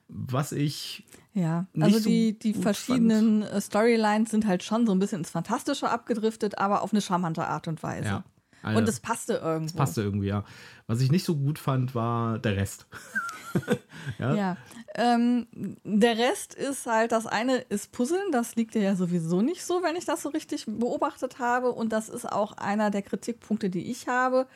Was 0.10 0.52
ich. 0.52 1.06
Ja, 1.34 1.68
also 1.80 2.00
die, 2.00 2.38
die 2.38 2.54
verschiedenen 2.54 3.44
fand. 3.44 3.54
Äh, 3.54 3.62
Storylines 3.62 4.32
sind 4.32 4.48
halt 4.48 4.64
schon 4.64 4.86
so 4.86 4.94
ein 4.94 5.00
bisschen 5.00 5.20
ins 5.20 5.30
Fantastische 5.30 5.90
abgedriftet, 5.90 6.58
aber 6.58 6.82
auf 6.82 6.92
eine 6.92 7.02
charmante 7.02 7.46
Art 7.46 7.68
und 7.68 7.82
Weise. 7.84 8.08
Ja. 8.08 8.24
Also, 8.68 8.80
und 8.80 8.90
es 8.90 9.00
passte 9.00 9.34
irgendwie. 9.36 9.66
Es 9.66 9.74
passte 9.74 10.02
irgendwie, 10.02 10.28
ja. 10.28 10.44
Was 10.88 11.02
ich 11.02 11.12
nicht 11.12 11.26
so 11.26 11.36
gut 11.36 11.60
fand, 11.60 11.96
war 11.96 12.40
der 12.40 12.56
Rest. 12.56 12.88
ja. 14.20 14.36
ja. 14.36 14.58
Ähm, 14.96 15.48
der 15.84 16.18
Rest 16.18 16.54
ist 16.54 16.86
halt, 16.86 17.12
das 17.12 17.28
eine 17.28 17.58
ist 17.58 17.92
Puzzeln, 17.92 18.32
das 18.32 18.56
liegt 18.56 18.74
dir 18.74 18.82
ja 18.82 18.96
sowieso 18.96 19.42
nicht 19.42 19.66
so, 19.66 19.84
wenn 19.84 19.96
ich 19.96 20.06
das 20.06 20.22
so 20.22 20.30
richtig 20.30 20.66
beobachtet 20.66 21.40
habe. 21.40 21.72
Und 21.72 21.92
das 21.92 22.10
ist 22.10 22.32
auch 22.32 22.54
einer 22.54 22.90
der 22.90 23.02
Kritikpunkte, 23.02 23.70
die 23.70 23.92
ich 23.92 24.08
habe. 24.08 24.48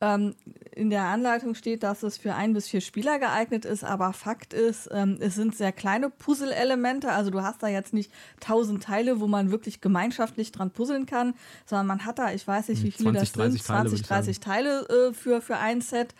Ähm, 0.00 0.34
in 0.72 0.90
der 0.90 1.04
Anleitung 1.04 1.56
steht, 1.56 1.82
dass 1.82 2.04
es 2.04 2.18
für 2.18 2.34
ein 2.34 2.52
bis 2.52 2.68
vier 2.68 2.80
Spieler 2.80 3.18
geeignet 3.18 3.64
ist, 3.64 3.82
aber 3.82 4.12
Fakt 4.12 4.54
ist, 4.54 4.88
ähm, 4.92 5.18
es 5.20 5.34
sind 5.34 5.56
sehr 5.56 5.72
kleine 5.72 6.08
Puzzle-Elemente. 6.08 7.10
Also 7.10 7.30
du 7.30 7.42
hast 7.42 7.62
da 7.64 7.68
jetzt 7.68 7.92
nicht 7.92 8.12
tausend 8.38 8.84
Teile, 8.84 9.18
wo 9.18 9.26
man 9.26 9.50
wirklich 9.50 9.80
gemeinschaftlich 9.80 10.52
dran 10.52 10.70
puzzeln 10.70 11.06
kann, 11.06 11.34
sondern 11.66 11.88
man 11.88 12.04
hat 12.04 12.20
da, 12.20 12.32
ich 12.32 12.46
weiß 12.46 12.68
nicht, 12.68 12.84
wie 12.84 12.92
viele 12.92 13.10
20, 13.10 13.32
das 13.32 13.52
sind, 13.52 13.62
20, 13.62 14.02
30 14.02 14.40
Teile 14.40 14.88
äh, 14.88 15.12
für, 15.12 15.40
für 15.40 15.56
ein 15.56 15.80
Set. 15.80 16.14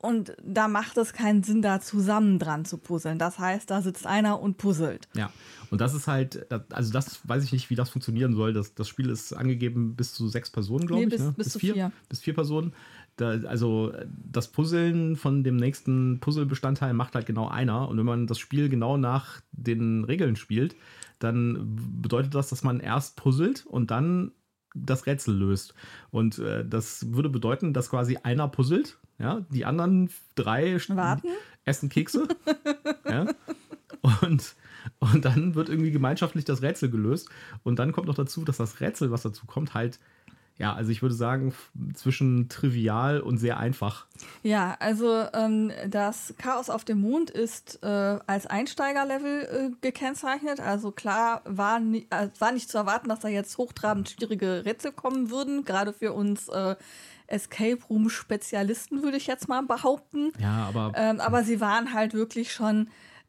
Und 0.00 0.36
da 0.44 0.68
macht 0.68 0.96
es 0.96 1.12
keinen 1.12 1.42
Sinn, 1.42 1.60
da 1.60 1.80
zusammen 1.80 2.38
dran 2.38 2.64
zu 2.64 2.78
puzzeln. 2.78 3.18
Das 3.18 3.40
heißt, 3.40 3.68
da 3.68 3.82
sitzt 3.82 4.06
einer 4.06 4.40
und 4.40 4.56
puzzelt. 4.56 5.08
Ja, 5.16 5.32
und 5.70 5.80
das 5.80 5.92
ist 5.92 6.06
halt, 6.06 6.46
also 6.72 6.92
das 6.92 7.20
weiß 7.26 7.42
ich 7.42 7.52
nicht, 7.52 7.68
wie 7.68 7.74
das 7.74 7.90
funktionieren 7.90 8.34
soll. 8.34 8.52
Das, 8.52 8.74
das 8.74 8.86
Spiel 8.86 9.10
ist 9.10 9.32
angegeben 9.32 9.96
bis 9.96 10.14
zu 10.14 10.28
sechs 10.28 10.50
Personen, 10.50 10.86
glaube 10.86 11.06
nee, 11.06 11.14
ich. 11.14 11.20
Ne? 11.20 11.34
Bis, 11.36 11.46
bis, 11.46 11.52
zu 11.54 11.58
vier. 11.58 11.74
vier. 11.74 11.92
Bis 12.08 12.20
vier 12.20 12.34
Personen. 12.34 12.74
Da, 13.16 13.30
also 13.48 13.92
das 14.08 14.52
Puzzeln 14.52 15.16
von 15.16 15.42
dem 15.42 15.56
nächsten 15.56 16.20
Puzzlebestandteil 16.20 16.94
macht 16.94 17.16
halt 17.16 17.26
genau 17.26 17.48
einer. 17.48 17.88
Und 17.88 17.98
wenn 17.98 18.06
man 18.06 18.28
das 18.28 18.38
Spiel 18.38 18.68
genau 18.68 18.96
nach 18.96 19.40
den 19.50 20.04
Regeln 20.04 20.36
spielt, 20.36 20.76
dann 21.18 21.76
bedeutet 22.00 22.36
das, 22.36 22.50
dass 22.50 22.62
man 22.62 22.78
erst 22.78 23.16
puzzelt 23.16 23.66
und 23.66 23.90
dann 23.90 24.30
das 24.76 25.06
Rätsel 25.06 25.34
löst. 25.34 25.74
Und 26.10 26.38
äh, 26.38 26.64
das 26.64 27.12
würde 27.12 27.28
bedeuten, 27.28 27.72
dass 27.72 27.90
quasi 27.90 28.18
einer 28.22 28.46
puzzelt, 28.46 28.98
ja, 29.18 29.44
die 29.50 29.64
anderen 29.64 30.10
drei 30.34 30.78
Warten. 30.88 31.28
essen 31.64 31.88
Kekse. 31.88 32.28
ja, 33.08 33.26
und, 34.22 34.54
und 35.00 35.24
dann 35.24 35.54
wird 35.54 35.68
irgendwie 35.68 35.90
gemeinschaftlich 35.90 36.44
das 36.44 36.62
Rätsel 36.62 36.90
gelöst. 36.90 37.28
Und 37.64 37.78
dann 37.78 37.92
kommt 37.92 38.06
noch 38.06 38.14
dazu, 38.14 38.44
dass 38.44 38.56
das 38.56 38.80
Rätsel, 38.80 39.10
was 39.10 39.22
dazu 39.22 39.46
kommt, 39.46 39.74
halt 39.74 39.98
ja, 40.58 40.74
also 40.74 40.90
ich 40.90 41.02
würde 41.02 41.14
sagen, 41.14 41.54
zwischen 41.94 42.48
trivial 42.48 43.20
und 43.20 43.38
sehr 43.38 43.58
einfach. 43.58 44.06
Ja, 44.42 44.76
also 44.80 45.24
ähm, 45.32 45.70
das 45.88 46.34
Chaos 46.36 46.68
auf 46.68 46.84
dem 46.84 47.00
Mond 47.00 47.30
ist 47.30 47.78
äh, 47.84 48.18
als 48.26 48.46
Einsteigerlevel 48.46 49.42
äh, 49.42 49.76
gekennzeichnet. 49.80 50.58
Also 50.58 50.90
klar 50.90 51.42
war, 51.44 51.78
ni 51.78 52.08
äh, 52.10 52.28
war 52.40 52.50
nicht 52.50 52.68
zu 52.68 52.76
erwarten, 52.76 53.08
dass 53.08 53.20
da 53.20 53.28
jetzt 53.28 53.56
hochtrabend 53.56 54.10
schwierige 54.10 54.64
Rätsel 54.64 54.90
kommen 54.90 55.30
würden, 55.30 55.64
gerade 55.64 55.92
für 55.92 56.12
uns 56.12 56.48
äh, 56.48 56.74
Escape 57.28 57.78
Room 57.88 58.10
Spezialisten, 58.10 59.02
würde 59.02 59.16
ich 59.16 59.26
jetzt 59.26 59.48
mal 59.48 59.62
behaupten. 59.62 60.32
Ja, 60.40 60.66
aber. 60.68 60.92
Ähm, 60.96 61.20
aber 61.20 61.44
sie 61.44 61.60
waren 61.60 61.92
halt 61.94 62.14
wirklich 62.14 62.52
schon 62.52 62.88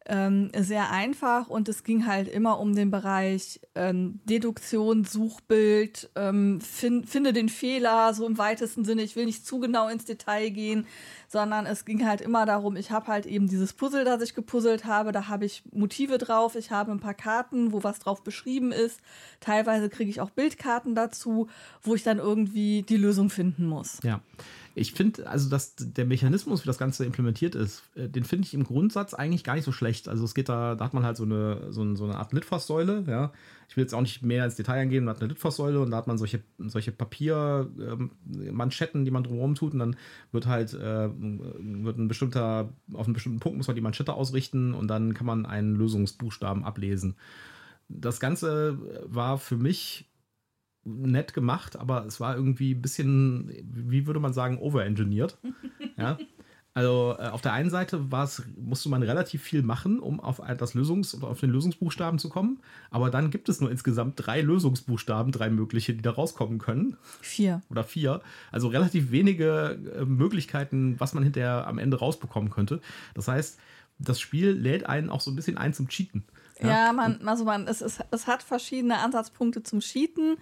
ähm, 0.10 0.52
sehr 0.58 0.90
einfach 0.90 1.48
und 1.48 1.70
es 1.70 1.84
ging 1.84 2.08
halt 2.08 2.28
immer 2.28 2.60
um 2.60 2.76
den 2.76 2.90
Bereich 2.90 3.62
ähm, 3.76 4.20
Deduktion, 4.26 5.06
Suchbild, 5.06 6.10
ähm, 6.16 6.60
fin 6.62 7.06
finde 7.06 7.32
den 7.32 7.48
Fehler, 7.48 8.14
so 8.16 8.26
im 8.26 8.40
weitesten 8.40 8.84
Sinne. 8.84 9.04
Ich 9.04 9.16
will 9.16 9.26
nicht 9.26 9.46
zu 9.46 9.60
genau 9.60 9.88
ins 9.88 10.06
Detail 10.06 10.50
gehen, 10.50 10.88
sondern 11.28 11.68
es 11.68 11.86
ging 11.86 12.08
halt 12.08 12.22
immer 12.22 12.48
darum, 12.48 12.76
ich 12.76 12.90
habe 12.90 13.08
halt 13.08 13.28
eben 13.28 13.48
dieses 13.48 13.74
Puzzle, 13.74 14.04
das 14.04 14.24
ich 14.24 14.34
gepuzzelt 14.34 14.86
habe, 14.86 15.12
da 15.12 15.28
habe 15.28 15.46
ich 15.46 15.62
Motive 15.72 16.18
drauf, 16.18 16.56
ich 16.56 16.72
habe 16.72 16.92
ein 16.92 17.00
paar 17.00 17.14
Karten, 17.14 17.72
wo 17.72 17.84
was 17.84 18.00
drauf 18.00 18.24
beschrieben 18.24 18.72
ist. 18.72 19.00
Teilweise 19.40 19.90
kriege 19.90 20.10
ich 20.10 20.22
auch 20.22 20.32
Bildkarten 20.32 20.96
dazu, 20.96 21.48
wo 21.84 21.94
ich 21.94 22.02
dann 22.02 22.18
irgendwie 22.18 22.82
die 22.82 22.98
Lösung 22.98 23.30
finden 23.30 23.68
muss. 23.68 24.00
Ja. 24.04 24.22
Ich 24.76 24.94
finde, 24.94 25.28
also 25.28 25.50
dass 25.50 25.76
der 25.78 26.06
Mechanismus, 26.06 26.64
wie 26.64 26.68
das 26.68 26.78
Ganze 26.78 27.06
implementiert 27.06 27.56
ist, 27.56 27.84
äh, 27.96 28.08
den 28.08 28.24
finde 28.24 28.48
ich 28.48 28.54
im 28.54 28.64
Grundsatz 28.64 29.14
eigentlich 29.14 29.44
gar 29.44 29.56
nicht 29.56 29.66
so 29.66 29.72
schlecht. 29.72 30.08
Also 30.08 30.24
es 30.24 30.36
geht 30.36 30.50
da, 30.50 30.76
da 30.76 30.86
hat 30.86 30.94
man 30.94 31.04
halt 31.04 31.18
so 31.18 31.24
eine, 31.24 31.72
so 31.72 31.96
so 31.96 32.06
eine 32.06 32.18
Art 32.18 32.34
Litfaßsäule, 32.34 33.04
ja, 33.08 33.32
Ich 33.68 33.78
will 33.78 33.84
jetzt 33.84 33.94
auch 33.94 34.02
nicht 34.02 34.24
mehr 34.24 34.46
ins 34.46 34.56
Detail 34.56 34.80
eingehen. 34.80 35.06
Man 35.06 35.16
hat 35.16 35.22
eine 35.22 35.30
Litfaßsäule 35.30 35.80
und 35.80 35.92
da 35.92 35.98
hat 35.98 36.08
man 36.08 36.18
solche, 36.18 36.44
solche 36.58 36.92
Papiermanschetten, 36.92 39.02
ähm, 39.02 39.06
die 39.06 39.12
man 39.12 39.24
drumherum 39.24 39.56
tut. 39.56 39.74
Und 39.74 39.80
dann 39.80 39.96
wird 40.32 40.46
halt 40.46 40.74
äh, 40.74 41.10
wird 41.10 41.98
ein 41.98 42.08
bestimmter, 42.08 42.70
auf 42.94 43.06
einen 43.06 43.14
bestimmten 43.14 43.40
Punkt 43.40 43.58
muss 43.58 43.68
man 43.68 43.76
die 43.76 43.82
Manschette 43.82 44.14
ausrichten 44.14 44.74
und 44.74 44.88
dann 44.88 45.14
kann 45.14 45.28
man 45.28 45.46
einen 45.46 45.76
Lösungsbuchstaben 45.76 46.64
ablesen. 46.64 47.16
Das 47.90 48.20
Ganze 48.20 48.78
war 49.06 49.40
für 49.40 49.58
mich 49.58 50.09
nett 50.84 51.34
gemacht, 51.34 51.78
aber 51.78 52.06
es 52.06 52.20
war 52.20 52.36
irgendwie 52.36 52.74
ein 52.74 52.82
bisschen, 52.82 53.52
wie 53.64 54.08
würde 54.08 54.20
man 54.20 54.34
sagen, 54.34 54.58
overengineert. 54.58 55.38
ja. 55.98 56.18
Also 56.74 57.16
äh, 57.20 57.28
auf 57.28 57.42
der 57.42 57.54
einen 57.54 57.70
Seite 57.70 58.00
musste 58.56 58.90
man 58.90 59.04
relativ 59.04 59.42
viel 59.42 59.64
machen, 59.64 60.00
um 60.00 60.20
auf, 60.20 60.42
das 60.58 60.76
Lösungs, 60.76 61.22
auf 61.22 61.40
den 61.40 61.50
Lösungsbuchstaben 61.50 62.20
zu 62.20 62.30
kommen. 62.30 62.60
Aber 62.92 63.10
dann 63.10 63.32
gibt 63.32 63.50
es 63.50 63.60
nur 63.60 63.72
insgesamt 63.72 64.14
drei 64.16 64.42
Lösungsbuchstaben, 64.42 65.32
drei 65.32 65.50
mögliche, 65.50 65.94
die 65.94 66.02
da 66.02 66.12
rauskommen 66.12 66.60
können. 66.60 66.96
Vier. 67.22 67.62
Oder 67.70 67.84
vier. 67.84 68.22
Also 68.52 68.68
relativ 68.68 69.12
wenige 69.12 69.80
äh, 69.96 70.06
Möglichkeiten, 70.06 71.00
was 71.00 71.14
man 71.14 71.24
hinterher 71.24 71.68
am 71.68 71.80
Ende 71.80 71.98
rausbekommen 71.98 72.50
könnte. 72.50 72.82
Das 73.14 73.28
heißt, 73.28 73.60
das 73.98 74.20
Spiel 74.20 74.52
lädt 74.52 74.86
einen 74.86 75.10
auch 75.10 75.22
so 75.22 75.32
ein 75.32 75.36
bisschen 75.36 75.58
ein 75.58 75.74
zum 75.74 75.90
Cheaten. 75.90 76.24
Ja, 76.68 76.94
man, 76.94 77.28
also 77.28 77.46
man, 77.46 77.68
es, 77.68 77.82
es, 77.82 78.00
es 78.12 78.28
hat 78.28 78.44
verschiedene 78.44 79.00
Ansatzpunkte 79.00 79.64
zum 79.64 79.80
Cheaten. 79.80 80.38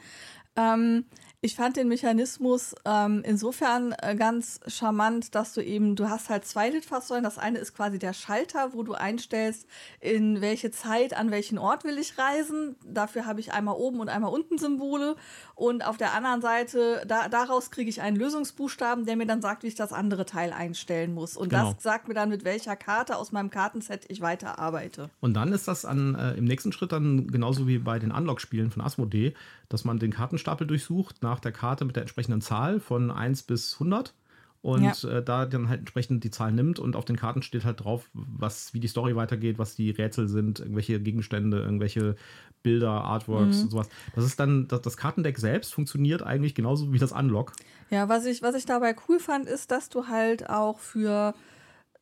Ähm, 0.56 1.06
ich 1.48 1.56
fand 1.56 1.78
den 1.78 1.88
Mechanismus 1.88 2.76
ähm, 2.84 3.22
insofern 3.26 3.96
äh, 4.02 4.18
ganz 4.18 4.60
charmant, 4.68 5.34
dass 5.34 5.54
du 5.54 5.64
eben, 5.64 5.96
du 5.96 6.10
hast 6.10 6.28
halt 6.30 6.44
zwei 6.44 6.70
Litfaßsäulen. 6.70 7.24
Das 7.24 7.38
eine 7.38 7.58
ist 7.58 7.74
quasi 7.74 8.00
der 8.00 8.12
Schalter, 8.12 8.74
wo 8.74 8.84
du 8.84 8.92
einstellst, 8.92 9.66
in 10.02 10.42
welche 10.42 10.72
Zeit, 10.72 11.16
an 11.16 11.32
welchen 11.32 11.58
Ort 11.58 11.86
will 11.86 11.98
ich 12.00 12.18
reisen. 12.18 12.76
Dafür 12.86 13.26
habe 13.26 13.40
ich 13.40 13.54
einmal 13.54 13.76
oben 13.76 14.02
und 14.02 14.10
einmal 14.10 14.34
unten 14.34 14.58
Symbole. 14.58 15.16
Und 15.56 15.88
auf 15.88 15.96
der 15.96 16.14
anderen 16.14 16.42
Seite, 16.42 17.06
da, 17.08 17.30
daraus 17.30 17.72
kriege 17.72 17.90
ich 17.90 18.02
einen 18.02 18.18
Lösungsbuchstaben, 18.18 19.06
der 19.06 19.16
mir 19.16 19.26
dann 19.26 19.42
sagt, 19.42 19.64
wie 19.64 19.68
ich 19.68 19.76
das 19.76 19.94
andere 19.94 20.26
Teil 20.26 20.52
einstellen 20.52 21.14
muss. 21.14 21.38
Und 21.38 21.48
genau. 21.48 21.72
das 21.72 21.82
sagt 21.82 22.10
mir 22.10 22.14
dann, 22.14 22.28
mit 22.28 22.44
welcher 22.44 22.76
Karte 22.76 23.16
aus 23.16 23.32
meinem 23.32 23.52
Kartenset 23.52 24.04
ich 24.10 24.20
weiter 24.20 24.60
arbeite. 24.60 25.10
Und 25.22 25.34
dann 25.34 25.54
ist 25.54 25.70
das 25.70 25.86
an, 25.86 26.14
äh, 26.16 26.34
im 26.34 26.44
nächsten 26.44 26.74
Schritt 26.74 26.92
dann 26.92 27.28
genauso 27.28 27.70
wie 27.70 27.78
bei 27.78 28.00
den 28.00 28.12
Unlock-Spielen 28.12 28.70
von 28.70 28.82
Asmodee, 28.82 29.34
dass 29.70 29.86
man 29.86 30.00
den 30.00 30.12
Kartenstapel 30.12 30.66
durchsucht 30.66 31.22
nach 31.22 31.40
der 31.40 31.52
Karte 31.52 31.86
mit 31.86 31.96
der 31.96 32.04
entsprechenden 32.04 32.42
Zahl 32.42 32.80
von 32.80 33.12
1 33.12 33.44
bis 33.44 33.74
100 33.74 34.14
und 34.62 35.04
ja. 35.04 35.10
äh, 35.10 35.24
da 35.24 35.46
dann 35.46 35.70
halt 35.70 35.80
entsprechend 35.82 36.24
die 36.24 36.32
Zahl 36.32 36.52
nimmt 36.52 36.80
und 36.80 36.96
auf 36.96 37.06
den 37.06 37.16
Karten 37.16 37.42
steht 37.42 37.64
halt 37.64 37.84
drauf, 37.84 38.10
was, 38.14 38.74
wie 38.74 38.80
die 38.80 38.88
Story 38.88 39.16
weitergeht, 39.16 39.60
was 39.60 39.76
die 39.76 39.92
Rätsel 39.92 40.28
sind, 40.28 40.60
irgendwelche 40.60 41.00
Gegenstände, 41.00 41.60
irgendwelche 41.60 42.16
Bilder, 42.64 42.90
Artworks 42.90 43.58
mhm. 43.58 43.64
und 43.64 43.70
sowas. 43.72 43.90
Das 44.16 44.26
ist 44.26 44.40
dann, 44.40 44.68
das, 44.68 44.82
das 44.82 44.98
Kartendeck 44.98 45.38
selbst 45.38 45.74
funktioniert 45.74 46.24
eigentlich 46.24 46.56
genauso 46.56 46.92
wie 46.92 47.00
das 47.00 47.12
Unlock. 47.12 47.54
Ja, 47.90 48.10
was 48.10 48.26
ich, 48.26 48.42
was 48.42 48.56
ich 48.56 48.66
dabei 48.66 48.96
cool 49.08 49.20
fand, 49.20 49.46
ist, 49.46 49.72
dass 49.72 49.90
du 49.90 50.08
halt 50.08 50.50
auch 50.50 50.80
für 50.80 51.34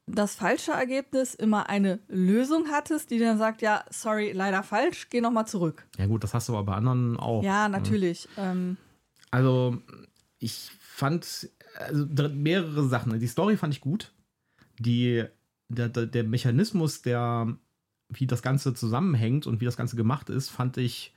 das 0.08 0.36
falsche 0.36 0.72
Ergebnis 0.72 1.34
immer 1.34 1.70
eine 1.70 2.00
Lösung 2.08 2.68
hattest, 2.72 3.10
die 3.10 3.20
dann 3.20 3.38
sagt, 3.38 3.62
ja, 3.62 3.84
sorry, 3.90 4.32
leider 4.34 4.62
falsch, 4.62 5.10
geh 5.10 5.22
nochmal 5.22 5.48
zurück. 5.48 5.86
Ja 5.98 6.06
gut, 6.06 6.24
das 6.24 6.34
hast 6.34 6.50
du 6.50 6.54
aber 6.54 6.64
bei 6.64 6.74
anderen 6.74 7.18
auch. 7.18 7.44
Ja, 7.44 7.68
ne? 7.68 7.78
natürlich. 7.78 8.28
Ähm. 8.38 8.78
Also 9.32 9.82
ich 10.40 10.72
fand 10.80 11.50
also, 11.78 12.06
mehrere 12.30 12.88
Sachen. 12.88 13.20
Die 13.20 13.28
Story 13.28 13.58
fand 13.58 13.74
ich 13.74 13.82
gut. 13.82 14.14
Die, 14.80 15.24
der, 15.70 15.90
der, 15.90 16.06
der 16.06 16.24
Mechanismus, 16.24 17.02
der, 17.02 17.58
wie 18.10 18.28
das 18.28 18.42
Ganze 18.42 18.74
zusammenhängt 18.74 19.48
und 19.48 19.60
wie 19.60 19.66
das 19.66 19.78
Ganze 19.78 19.96
gemacht 19.96 20.30
ist, 20.30 20.50
fand 20.50 20.78
ich 20.78 21.14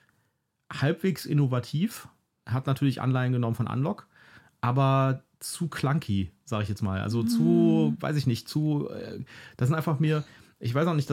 halbwegs 0.72 1.26
innovativ. 1.26 2.08
Hat 2.46 2.66
natürlich 2.66 3.02
Anleihen 3.02 3.32
genommen 3.32 3.54
von 3.54 3.66
Unlock, 3.66 4.08
aber 4.62 5.22
zu 5.40 5.68
clunky, 5.68 6.32
sage 6.48 6.62
ich 6.64 6.68
jetzt 6.68 6.82
mal. 6.82 7.00
Also 7.00 7.22
mhm. 7.22 7.28
zu, 7.28 7.96
weiß 8.00 8.16
ich 8.16 8.26
nicht, 8.26 8.48
zu, 8.48 8.88
äh, 8.90 9.20
das 9.56 9.68
sind 9.68 9.76
einfach 9.76 10.00
mir, 10.00 10.24
ich 10.60 10.74
weiß 10.74 10.86
auch 10.88 10.94
nicht, 10.94 11.10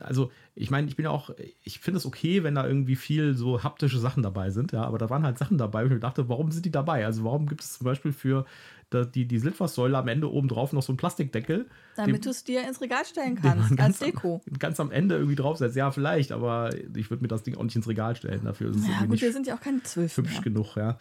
also 0.00 0.30
ich 0.54 0.70
meine, 0.70 0.86
ich 0.86 0.96
bin 0.96 1.04
ja 1.04 1.10
auch, 1.10 1.30
ich 1.62 1.78
finde 1.78 1.98
es 1.98 2.06
okay, 2.06 2.42
wenn 2.42 2.54
da 2.54 2.66
irgendwie 2.66 2.96
viel 2.96 3.34
so 3.34 3.62
haptische 3.62 3.98
Sachen 3.98 4.22
dabei 4.22 4.50
sind, 4.50 4.72
ja, 4.72 4.84
aber 4.84 4.98
da 4.98 5.08
waren 5.08 5.24
halt 5.24 5.38
Sachen 5.38 5.56
dabei, 5.56 5.82
wo 5.82 5.86
ich 5.86 5.92
mir 5.92 6.00
dachte, 6.00 6.28
warum 6.28 6.50
sind 6.50 6.66
die 6.66 6.70
dabei? 6.70 7.06
Also 7.06 7.24
warum 7.24 7.46
gibt 7.46 7.62
es 7.62 7.78
zum 7.78 7.86
Beispiel 7.86 8.12
für 8.12 8.44
die, 8.92 9.26
die 9.26 9.38
Litfaßsäule 9.38 9.96
am 9.96 10.08
Ende 10.08 10.30
oben 10.30 10.48
drauf 10.48 10.72
noch 10.74 10.82
so 10.82 10.92
einen 10.92 10.98
Plastikdeckel? 10.98 11.66
Damit 11.96 12.26
du 12.26 12.30
es 12.30 12.44
dir 12.44 12.66
ins 12.66 12.82
Regal 12.82 13.04
stellen 13.06 13.36
kannst, 13.36 13.78
als 13.80 13.98
Deko. 13.98 14.42
Am, 14.46 14.58
ganz 14.58 14.78
am 14.80 14.90
Ende 14.90 15.14
irgendwie 15.14 15.36
draufsetzt, 15.36 15.76
ja, 15.76 15.90
vielleicht, 15.90 16.32
aber 16.32 16.74
ich 16.94 17.08
würde 17.10 17.22
mir 17.22 17.28
das 17.28 17.42
Ding 17.42 17.56
auch 17.56 17.64
nicht 17.64 17.76
ins 17.76 17.88
Regal 17.88 18.14
stellen. 18.16 18.44
Dafür 18.44 18.70
ist 18.70 18.76
es 18.76 18.88
ja, 18.88 19.06
gut, 19.06 19.20
wir 19.20 19.32
sind 19.32 19.46
ja 19.46 19.56
auch 19.56 19.60
keine 19.60 19.82
zwölf. 19.82 20.14
Hübsch 20.16 20.32
mehr. 20.32 20.42
genug, 20.42 20.76
ja. 20.76 20.98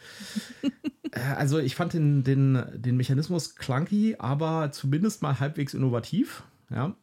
Äh, 1.13 1.19
also 1.36 1.60
ich 1.60 1.75
fand 1.75 1.91
den, 1.91 2.24
den, 2.24 2.63
den 2.74 2.95
Mechanismus 2.95 3.57
clunky, 3.57 4.15
aber 4.17 4.71
zumindest 4.71 5.21
mal 5.21 5.41
halbwegs 5.41 5.74
innovativ, 5.74 6.43
ja. 6.69 6.95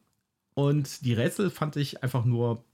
Und 0.59 1.05
die 1.05 1.13
Rätsel 1.13 1.51
fand 1.51 1.77
ich 1.77 2.03
einfach 2.03 2.25
nur 2.25 2.65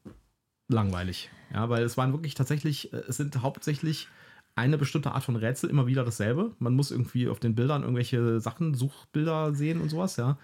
langweilig. 0.67 1.29
Ja, 1.53 1.69
weil 1.69 1.83
es 1.83 1.97
waren 1.97 2.13
wirklich 2.13 2.33
tatsächlich, 2.33 2.91
äh, 2.91 3.03
es 3.07 3.17
sind 3.17 3.39
hauptsächlich 3.43 4.07
eine 4.55 4.79
bestimmte 4.79 5.11
Art 5.11 5.23
von 5.23 5.35
Rätsel 5.35 5.69
immer 5.69 5.85
wieder 5.85 6.03
dasselbe. 6.03 6.55
Man 6.57 6.73
muss 6.73 6.89
irgendwie 6.89 7.27
auf 7.27 7.39
den 7.39 7.53
Bildern 7.53 7.83
irgendwelche 7.83 8.39
Sachen, 8.39 8.73
Suchbilder 8.73 9.53
sehen 9.53 9.81
und 9.81 9.89
sowas, 9.89 10.17
ja. 10.17 10.39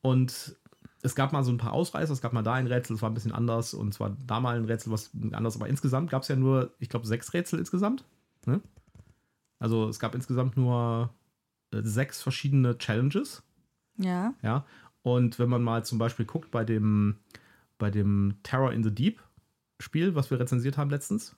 Und 0.00 0.56
es 1.02 1.14
gab 1.14 1.34
mal 1.34 1.44
so 1.44 1.52
ein 1.52 1.58
paar 1.58 1.74
Ausreißer, 1.74 2.10
es 2.10 2.22
gab 2.22 2.32
mal 2.32 2.42
da 2.42 2.54
ein 2.54 2.66
Rätsel, 2.66 2.96
das 2.96 3.02
war 3.02 3.10
ein 3.10 3.14
bisschen 3.14 3.32
anders 3.32 3.74
und 3.74 3.92
zwar 3.92 4.16
da 4.26 4.40
mal 4.40 4.56
ein 4.56 4.64
Rätsel, 4.64 4.90
was 4.90 5.10
anders, 5.32 5.56
aber 5.56 5.68
insgesamt 5.68 6.08
gab 6.08 6.22
es 6.22 6.28
ja 6.28 6.36
nur, 6.36 6.72
ich 6.78 6.88
glaube, 6.88 7.06
sechs 7.06 7.34
Rätsel 7.34 7.58
insgesamt. 7.58 8.02
Ne? 8.46 8.62
Also 9.58 9.90
es 9.90 9.98
gab 9.98 10.14
insgesamt 10.14 10.56
nur 10.56 11.10
äh, 11.70 11.82
sechs 11.82 12.22
verschiedene 12.22 12.78
Challenges. 12.78 13.42
Ja. 13.98 14.32
Ja. 14.40 14.64
Und 15.14 15.38
wenn 15.38 15.48
man 15.48 15.62
mal 15.62 15.84
zum 15.84 15.98
Beispiel 15.98 16.26
guckt 16.26 16.50
bei 16.50 16.64
dem, 16.64 17.16
bei 17.78 17.90
dem 17.90 18.36
Terror 18.42 18.72
in 18.72 18.82
the 18.82 18.94
Deep 18.94 19.20
Spiel, 19.80 20.14
was 20.14 20.30
wir 20.30 20.40
rezensiert 20.40 20.76
haben 20.76 20.90
letztens, 20.90 21.36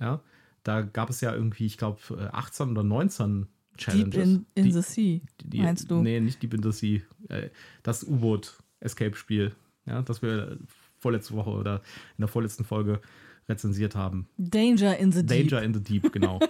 ja, 0.00 0.20
da 0.64 0.82
gab 0.82 1.10
es 1.10 1.20
ja 1.20 1.32
irgendwie, 1.32 1.66
ich 1.66 1.78
glaube, 1.78 1.98
18 2.32 2.70
oder 2.70 2.82
19 2.82 3.46
Challenges. 3.76 4.10
Deep 4.10 4.24
in, 4.24 4.46
in 4.54 4.64
die, 4.64 4.72
the 4.72 4.82
Sea, 4.82 5.20
die, 5.44 5.60
meinst 5.60 5.90
du? 5.90 6.02
Nee, 6.02 6.20
nicht 6.20 6.42
Deep 6.42 6.54
in 6.54 6.62
the 6.62 6.72
Sea. 6.72 7.00
Äh, 7.28 7.50
das 7.82 8.04
U-Boot-Escape-Spiel, 8.04 9.54
ja, 9.86 10.02
das 10.02 10.22
wir 10.22 10.58
vorletzte 10.98 11.34
Woche 11.34 11.50
oder 11.50 11.76
in 12.16 12.22
der 12.22 12.28
vorletzten 12.28 12.64
Folge 12.64 13.00
rezensiert 13.48 13.94
haben. 13.94 14.28
Danger 14.38 14.96
in 14.98 15.12
the 15.12 15.24
Deep. 15.24 15.48
Danger 15.48 15.62
in 15.62 15.74
the 15.74 15.82
Deep, 15.82 16.12
genau. 16.12 16.40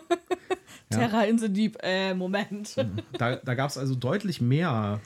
Terra 0.90 1.24
in 1.24 1.38
the 1.38 1.52
Deep, 1.52 1.76
äh, 1.82 2.14
Moment. 2.14 2.76
Da, 3.18 3.36
da 3.36 3.54
gab 3.54 3.70
es 3.70 3.76
also 3.76 3.94
deutlich 3.94 4.40
mehr 4.40 5.00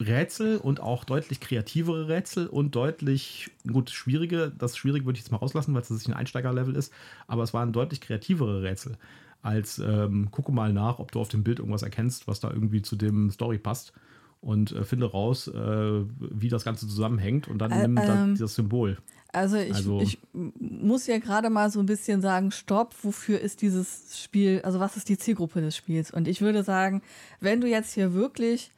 Rätsel 0.00 0.56
und 0.56 0.80
auch 0.80 1.04
deutlich 1.04 1.40
kreativere 1.40 2.08
Rätsel 2.08 2.46
und 2.46 2.74
deutlich, 2.74 3.50
gut, 3.70 3.90
schwierige, 3.90 4.50
das 4.56 4.76
Schwierige 4.76 5.04
würde 5.04 5.18
ich 5.18 5.24
jetzt 5.24 5.30
mal 5.30 5.38
rauslassen, 5.38 5.74
weil 5.74 5.82
es 5.82 5.90
nicht 5.90 6.08
ein 6.08 6.14
Einsteigerlevel 6.14 6.74
ist, 6.74 6.92
aber 7.26 7.42
es 7.42 7.52
waren 7.52 7.72
deutlich 7.72 8.00
kreativere 8.00 8.62
Rätsel 8.62 8.96
als 9.42 9.78
ähm, 9.78 10.30
gucke 10.30 10.52
mal 10.52 10.72
nach, 10.72 10.98
ob 10.98 11.12
du 11.12 11.20
auf 11.20 11.28
dem 11.28 11.42
Bild 11.42 11.58
irgendwas 11.58 11.82
erkennst, 11.82 12.28
was 12.28 12.40
da 12.40 12.50
irgendwie 12.50 12.82
zu 12.82 12.96
dem 12.96 13.30
Story 13.30 13.58
passt 13.58 13.92
und 14.40 14.72
äh, 14.72 14.84
finde 14.84 15.10
raus, 15.10 15.48
äh, 15.48 16.02
wie 16.18 16.48
das 16.48 16.64
Ganze 16.64 16.86
zusammenhängt 16.86 17.48
und 17.48 17.58
dann 17.58 17.70
äh, 17.70 17.82
nimm 17.82 17.98
ähm, 17.98 18.36
das 18.38 18.54
Symbol. 18.54 18.98
Also 19.32 19.56
ich, 19.56 19.74
also 19.74 20.00
ich, 20.00 20.18
muss 20.32 21.06
ja 21.06 21.18
gerade 21.18 21.50
mal 21.50 21.70
so 21.70 21.78
ein 21.80 21.86
bisschen 21.86 22.20
sagen, 22.20 22.50
stopp, 22.50 22.94
wofür 23.02 23.40
ist 23.40 23.62
dieses 23.62 24.20
Spiel, 24.20 24.60
also 24.64 24.80
was 24.80 24.96
ist 24.96 25.08
die 25.08 25.18
Zielgruppe 25.18 25.60
des 25.60 25.76
Spiels? 25.76 26.10
Und 26.10 26.26
ich 26.26 26.40
würde 26.40 26.64
sagen, 26.64 27.02
wenn 27.38 27.60
du 27.60 27.68
jetzt 27.68 27.94
hier 27.94 28.12
wirklich 28.12 28.72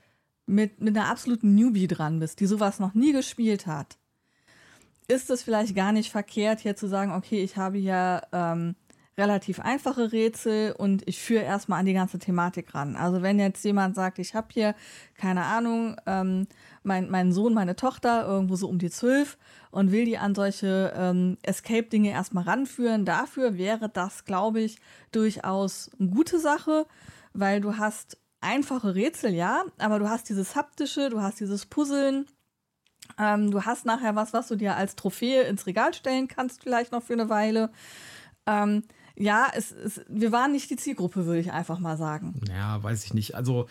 mit, 0.46 0.80
mit 0.80 0.96
einer 0.96 1.08
absoluten 1.08 1.54
Newbie 1.54 1.87
dran 1.87 2.18
bist, 2.18 2.40
die 2.40 2.46
sowas 2.46 2.80
noch 2.80 2.94
nie 2.94 3.12
gespielt 3.12 3.66
hat, 3.66 3.96
ist 5.08 5.30
es 5.30 5.42
vielleicht 5.42 5.75
gar 5.75 5.92
nicht 5.92 6.11
verkehrt, 6.11 6.61
hier 6.61 6.76
zu 6.76 6.88
sagen, 6.88 7.12
okay, 7.12 7.42
ich 7.42 7.56
habe 7.56 7.78
hier 7.78 8.22
ähm, 8.32 8.76
relativ 9.18 9.61
einfache 9.61 10.12
Rätsel 10.12 10.72
und 10.72 11.06
ich 11.06 11.20
führe 11.20 11.42
erstmal 11.42 11.80
an 11.80 11.87
die 11.87 11.92
ganze 11.92 12.18
Thematik 12.18 12.75
ran. 12.75 12.96
Also 12.96 13.20
wenn 13.20 13.38
jetzt 13.38 13.62
jemand 13.64 13.94
sagt, 13.94 14.18
ich 14.18 14.34
habe 14.34 14.49
hier, 14.50 14.75
keine 15.16 15.44
Ahnung, 15.44 15.96
ähm, 16.06 16.46
mein, 16.82 17.11
meinen 17.11 17.32
Sohn, 17.32 17.52
meine 17.52 17.76
Tochter, 17.76 18.26
irgendwo 18.26 18.56
so 18.56 18.68
um 18.68 18.78
die 18.78 18.90
zwölf 18.90 19.37
und 19.70 19.92
will 19.92 20.06
die 20.06 20.16
an 20.16 20.34
solche 20.34 20.92
ähm, 20.96 21.37
Escape-Dinge 21.42 22.11
erstmal 22.11 22.44
ranführen, 22.44 23.04
dafür 23.04 23.58
wäre 23.58 23.90
das, 23.90 24.25
glaube 24.25 24.61
ich, 24.61 24.78
durchaus 25.11 25.90
eine 25.99 26.08
gute 26.08 26.38
Sache, 26.38 26.87
weil 27.34 27.61
du 27.61 27.76
hast 27.76 28.16
einfache 28.42 28.94
Rätsel, 28.94 29.34
ja, 29.34 29.64
aber 29.78 29.99
du 29.99 30.08
hast 30.08 30.28
dieses 30.28 30.54
haptische, 30.56 31.11
du 31.11 31.20
hast 31.20 31.40
dieses 31.40 31.66
Puzzeln, 31.66 32.26
ähm, 33.18 33.50
du 33.50 33.64
hast 33.64 33.87
nachher 33.87 34.16
was, 34.16 34.32
was 34.32 34.49
du 34.49 34.56
dir 34.56 34.76
als 34.76 34.96
Trophäe 34.96 35.42
ins 35.42 35.66
Regal 35.66 35.94
stellen 35.94 36.28
kannst, 36.28 36.62
vielleicht 36.62 36.92
noch 36.92 37.02
für 37.02 37.12
eine 37.14 37.28
Weile. 37.28 37.70
Ähm, 38.46 38.84
ja, 39.16 39.49
es, 39.54 39.72
es, 39.72 40.00
wir 40.08 40.32
waren 40.32 40.52
nicht 40.52 40.70
die 40.70 40.76
Zielgruppe, 40.76 41.26
würde 41.26 41.40
ich 41.40 41.52
einfach 41.52 41.78
mal 41.78 41.96
sagen. 41.96 42.40
Ja, 42.49 42.82
weiß 42.82 43.04
ich 43.04 43.14
nicht. 43.14 43.34
Also 43.34 43.68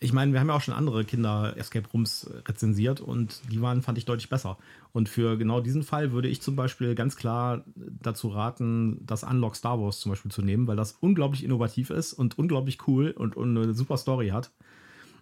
ich 0.00 0.12
meine, 0.12 0.32
wir 0.32 0.40
haben 0.40 0.48
ja 0.48 0.54
auch 0.54 0.60
schon 0.60 0.74
andere 0.74 1.04
Kinder-Escape 1.04 1.88
Rooms 1.92 2.30
rezensiert 2.46 3.00
und 3.00 3.40
die 3.50 3.60
waren, 3.62 3.82
fand 3.82 3.98
ich, 3.98 4.04
deutlich 4.04 4.28
besser. 4.28 4.58
Und 4.92 5.08
für 5.08 5.36
genau 5.36 5.60
diesen 5.60 5.82
Fall 5.82 6.12
würde 6.12 6.28
ich 6.28 6.42
zum 6.42 6.56
Beispiel 6.56 6.94
ganz 6.94 7.16
klar 7.16 7.64
dazu 7.74 8.28
raten, 8.28 9.00
das 9.06 9.24
Unlock 9.24 9.56
Star 9.56 9.80
Wars 9.80 10.00
zum 10.00 10.10
Beispiel 10.10 10.30
zu 10.30 10.42
nehmen, 10.42 10.66
weil 10.66 10.76
das 10.76 10.92
unglaublich 10.92 11.44
innovativ 11.44 11.90
ist 11.90 12.12
und 12.12 12.38
unglaublich 12.38 12.86
cool 12.86 13.10
und, 13.10 13.36
und 13.36 13.56
eine 13.56 13.74
super 13.74 13.96
Story 13.96 14.28
hat. 14.28 14.50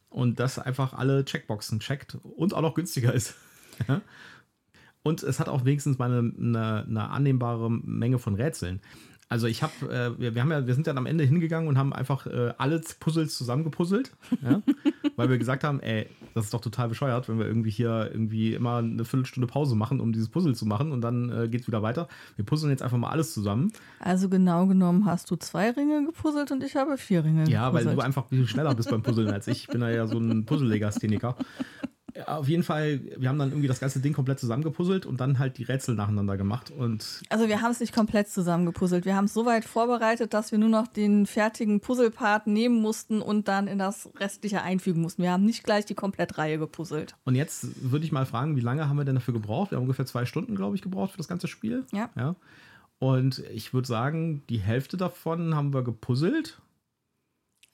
Und 0.09 0.39
das 0.39 0.59
einfach 0.59 0.93
alle 0.93 1.25
Checkboxen 1.25 1.81
checkt 1.81 2.19
und 2.23 2.55
auch 2.55 2.63
noch 2.63 2.75
günstiger 2.75 3.13
ist. 3.13 3.35
und 5.03 5.23
es 5.23 5.41
hat 5.41 5.49
auch 5.49 5.65
wenigstens 5.65 5.99
mal 5.99 6.11
eine, 6.11 6.33
eine, 6.39 6.85
eine 6.85 7.11
annehmbare 7.11 7.71
Menge 7.71 8.19
von 8.19 8.35
Rätseln. 8.35 8.81
Also 9.35 9.49
ich 9.49 9.65
habe, 9.65 9.73
äh, 9.93 10.17
wir, 10.17 10.37
wir, 10.37 10.43
haben 10.43 10.53
ja, 10.53 10.65
wir 10.65 10.75
sind 10.75 10.87
dann 10.87 10.97
am 10.97 11.07
Ende 11.07 11.25
hingegangen 11.25 11.69
und 11.69 11.77
haben 11.77 11.93
einfach 11.93 12.29
äh, 12.29 12.55
alle 12.57 12.81
Puzzles 13.01 13.37
zusammengepuzzelt, 13.37 14.13
ja? 14.41 14.63
weil 15.17 15.29
wir 15.29 15.39
gesagt 15.39 15.65
haben, 15.65 15.81
ey, 15.81 16.07
das 16.35 16.45
ist 16.45 16.55
doch 16.55 16.61
total 16.61 16.89
bescheuert, 16.89 17.29
wenn 17.29 17.41
wir 17.41 17.47
irgendwie 17.47 17.71
hier 17.71 18.11
irgendwie 18.13 18.55
immer 18.55 18.77
eine 18.77 19.05
Viertelstunde 19.05 19.49
Pause 19.49 19.75
machen, 19.75 19.99
um 19.99 20.13
dieses 20.13 20.29
Puzzle 20.29 20.55
zu 20.55 20.67
machen 20.67 20.93
und 20.93 21.01
dann 21.01 21.33
äh, 21.33 21.49
geht 21.49 21.63
es 21.63 21.67
wieder 21.67 21.83
weiter. 21.83 22.07
Wir 22.37 22.45
puzzeln 22.45 22.71
jetzt 22.71 22.85
einfach 22.85 22.97
mal 22.97 23.11
alles 23.11 23.35
zusammen. 23.35 23.73
Also 23.99 24.29
genau 24.29 24.69
genommen 24.69 25.05
hast 25.05 25.29
du 25.33 25.35
zwei 25.35 25.71
Ringe 25.73 26.05
gepuzzelt 26.07 26.53
und 26.53 26.63
ich 26.63 26.77
habe 26.77 26.97
vier 26.97 27.25
Ringe 27.25 27.51
Ja, 27.51 27.71
gepuzzelt. 27.71 27.89
weil 27.89 27.97
du 27.97 28.03
einfach 28.03 28.29
viel 28.29 28.47
schneller 28.47 28.77
bist 28.77 28.89
beim 28.89 29.03
Puzzeln 29.03 29.33
als 29.33 29.49
ich. 29.49 29.63
Ich 29.63 29.67
bin 29.67 29.81
ja 29.81 30.07
so 30.07 30.19
ein 30.19 30.45
Puzzle-Legastheniker 30.47 31.35
auf 32.27 32.49
jeden 32.49 32.63
Fall, 32.63 33.01
wir 33.17 33.29
haben 33.29 33.39
dann 33.39 33.51
irgendwie 33.51 33.67
das 33.67 33.81
ganze 33.81 34.01
Ding 34.01 34.13
komplett 34.13 34.39
zusammengepuzzelt 34.39 35.05
und 35.05 35.21
dann 35.21 35.39
halt 35.39 35.59
die 35.59 35.65
Rätsel 35.65 35.97
nacheinander 35.97 36.37
gemacht. 36.37 36.71
Und 36.71 37.23
also 37.29 37.49
wir 37.49 37.61
haben 37.61 37.73
es 37.73 37.81
nicht 37.81 37.95
komplett 37.95 38.29
zusammengepuzzelt. 38.29 39.05
Wir 39.05 39.17
haben 39.17 39.25
es 39.25 39.35
so 39.35 39.47
weit 39.47 39.65
vorbereitet, 39.65 40.33
dass 40.33 40.53
wir 40.53 40.59
nur 40.59 40.69
noch 40.69 40.87
den 40.87 41.27
fertigen 41.27 41.81
Puzzlepart 41.81 42.47
nehmen 42.47 42.81
mussten 42.81 43.21
und 43.21 43.49
dann 43.49 43.67
in 43.67 43.79
das 43.79 44.11
restliche 44.21 44.63
einfügen 44.63 45.03
mussten. 45.03 45.23
Wir 45.23 45.33
haben 45.33 45.45
nicht 45.45 45.65
gleich 45.65 45.87
die 45.87 45.95
Komplettreihe 45.95 46.59
gepuzzelt. 46.59 47.17
Und 47.25 47.35
jetzt 47.35 47.91
würde 47.91 48.05
ich 48.05 48.13
mal 48.13 48.27
fragen, 48.27 48.57
wie 48.57 48.61
lange 48.61 48.89
haben 48.89 48.97
wir 48.97 49.05
denn 49.05 49.17
dafür 49.17 49.35
gebraucht? 49.35 49.73
Wir 49.73 49.77
haben 49.77 49.85
ungefähr 49.85 50.07
zwei 50.07 50.25
Stunden, 50.25 50.55
glaube 50.55 50.77
ich, 50.77 50.83
gebraucht 50.83 51.13
für 51.13 51.19
das 51.19 51.29
ganze 51.29 51.49
Spiel. 51.49 51.85
Ja. 51.93 52.11
ja. 52.17 52.37
Und 53.01 53.41
ich 53.53 53.75
würde 53.75 53.89
sagen, 53.89 54.45
die 54.49 54.59
Hälfte 54.59 54.97
davon 54.97 55.57
haben 55.57 55.75
wir 55.75 55.83
gepuzzelt. 55.83 56.61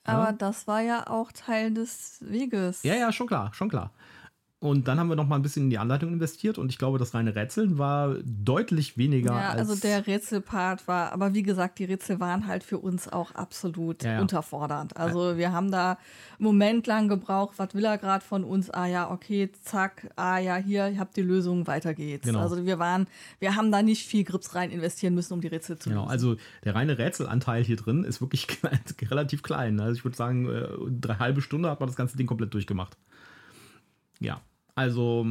Aber 0.03 0.25
ja. 0.25 0.31
das 0.31 0.67
war 0.67 0.81
ja 0.81 1.07
auch 1.07 1.31
Teil 1.31 1.73
des 1.73 2.17
Weges. 2.21 2.81
Ja, 2.81 2.95
ja, 2.95 3.11
schon 3.11 3.27
klar, 3.27 3.53
schon 3.53 3.69
klar. 3.69 3.91
Und 4.61 4.87
dann 4.87 4.99
haben 4.99 5.09
wir 5.09 5.15
noch 5.15 5.27
mal 5.27 5.37
ein 5.37 5.41
bisschen 5.41 5.63
in 5.63 5.69
die 5.71 5.79
Anleitung 5.79 6.13
investiert 6.13 6.59
und 6.59 6.69
ich 6.71 6.77
glaube, 6.77 6.99
das 6.99 7.15
reine 7.15 7.35
Rätseln 7.35 7.79
war 7.79 8.13
deutlich 8.23 8.95
weniger. 8.95 9.31
Ja, 9.31 9.49
also 9.49 9.73
der 9.73 10.05
Rätselpart 10.05 10.87
war, 10.87 11.13
aber 11.13 11.33
wie 11.33 11.41
gesagt, 11.41 11.79
die 11.79 11.85
Rätsel 11.85 12.19
waren 12.19 12.45
halt 12.45 12.63
für 12.63 12.77
uns 12.77 13.07
auch 13.07 13.33
absolut 13.33 14.03
ja, 14.03 14.13
ja. 14.13 14.21
unterfordernd. 14.21 14.95
Also 14.97 15.35
wir 15.35 15.51
haben 15.51 15.71
da 15.71 15.93
einen 15.93 15.97
Moment 16.37 16.85
lang 16.85 17.07
gebraucht, 17.07 17.55
was 17.57 17.73
will 17.73 17.85
er 17.85 17.97
gerade 17.97 18.23
von 18.23 18.43
uns? 18.43 18.69
Ah 18.69 18.85
ja, 18.85 19.09
okay, 19.09 19.49
zack, 19.63 20.11
ah 20.15 20.37
ja, 20.37 20.57
hier, 20.57 20.89
ihr 20.89 20.99
habt 20.99 21.17
die 21.17 21.23
Lösung, 21.23 21.65
weiter 21.65 21.95
geht's. 21.95 22.27
Genau. 22.27 22.41
Also 22.41 22.63
wir 22.63 22.77
waren, 22.77 23.07
wir 23.39 23.55
haben 23.55 23.71
da 23.71 23.81
nicht 23.81 24.05
viel 24.05 24.23
Grips 24.23 24.53
rein 24.53 24.69
investieren 24.69 25.15
müssen, 25.15 25.33
um 25.33 25.41
die 25.41 25.47
Rätsel 25.47 25.79
zu 25.79 25.89
genau, 25.89 26.03
lösen. 26.03 26.19
Genau, 26.19 26.35
also 26.35 26.41
der 26.65 26.75
reine 26.75 26.99
Rätselanteil 26.99 27.63
hier 27.63 27.77
drin 27.77 28.03
ist 28.03 28.21
wirklich 28.21 28.45
relativ 29.09 29.41
klein. 29.41 29.79
Also 29.79 29.95
ich 29.95 30.03
würde 30.05 30.17
sagen, 30.17 30.47
äh, 30.47 30.67
drei 30.87 31.15
halbe 31.15 31.41
Stunde 31.41 31.67
hat 31.67 31.79
man 31.79 31.89
das 31.89 31.95
ganze 31.95 32.15
Ding 32.15 32.27
komplett 32.27 32.53
durchgemacht. 32.53 32.95
Ja. 34.19 34.39
Also, 34.81 35.27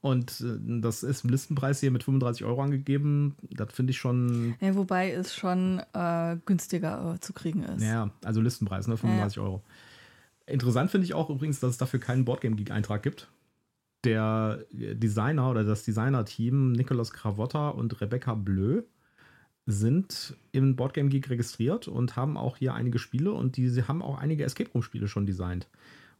und 0.00 0.40
äh, 0.40 0.80
das 0.80 1.04
ist 1.04 1.22
im 1.22 1.30
Listenpreis 1.30 1.78
hier 1.78 1.92
mit 1.92 2.02
35 2.02 2.44
Euro 2.44 2.60
angegeben. 2.62 3.36
Das 3.50 3.72
finde 3.72 3.92
ich 3.92 3.98
schon. 3.98 4.56
Ja, 4.60 4.74
wobei 4.74 5.12
es 5.12 5.36
schon 5.36 5.80
äh, 5.92 6.36
günstiger 6.44 7.14
äh, 7.14 7.20
zu 7.20 7.32
kriegen 7.32 7.62
ist. 7.62 7.82
Ja, 7.82 8.10
also 8.24 8.40
Listenpreis, 8.40 8.88
ne? 8.88 8.96
35 8.96 9.36
ja. 9.36 9.42
Euro. 9.44 9.62
Interessant 10.46 10.90
finde 10.90 11.04
ich 11.04 11.14
auch 11.14 11.30
übrigens, 11.30 11.60
dass 11.60 11.70
es 11.70 11.78
dafür 11.78 12.00
keinen 12.00 12.24
Boardgame 12.24 12.56
Geek-Eintrag 12.56 13.04
gibt. 13.04 13.28
Der 14.04 14.64
Designer 14.72 15.48
oder 15.48 15.62
das 15.62 15.84
Designer-Team 15.84 16.72
Nicolas 16.72 17.12
Cravotta 17.12 17.68
und 17.68 18.00
Rebecca 18.00 18.34
Bleu 18.34 18.82
sind 19.66 20.36
im 20.50 20.74
Boardgame 20.74 21.08
Geek 21.08 21.30
registriert 21.30 21.86
und 21.86 22.16
haben 22.16 22.36
auch 22.36 22.56
hier 22.56 22.74
einige 22.74 22.98
Spiele 22.98 23.32
und 23.32 23.56
die 23.56 23.68
sie 23.68 23.86
haben 23.86 24.02
auch 24.02 24.18
einige 24.18 24.44
Escape 24.44 24.70
Room 24.72 24.82
Spiele 24.82 25.06
schon 25.06 25.26
designt, 25.26 25.68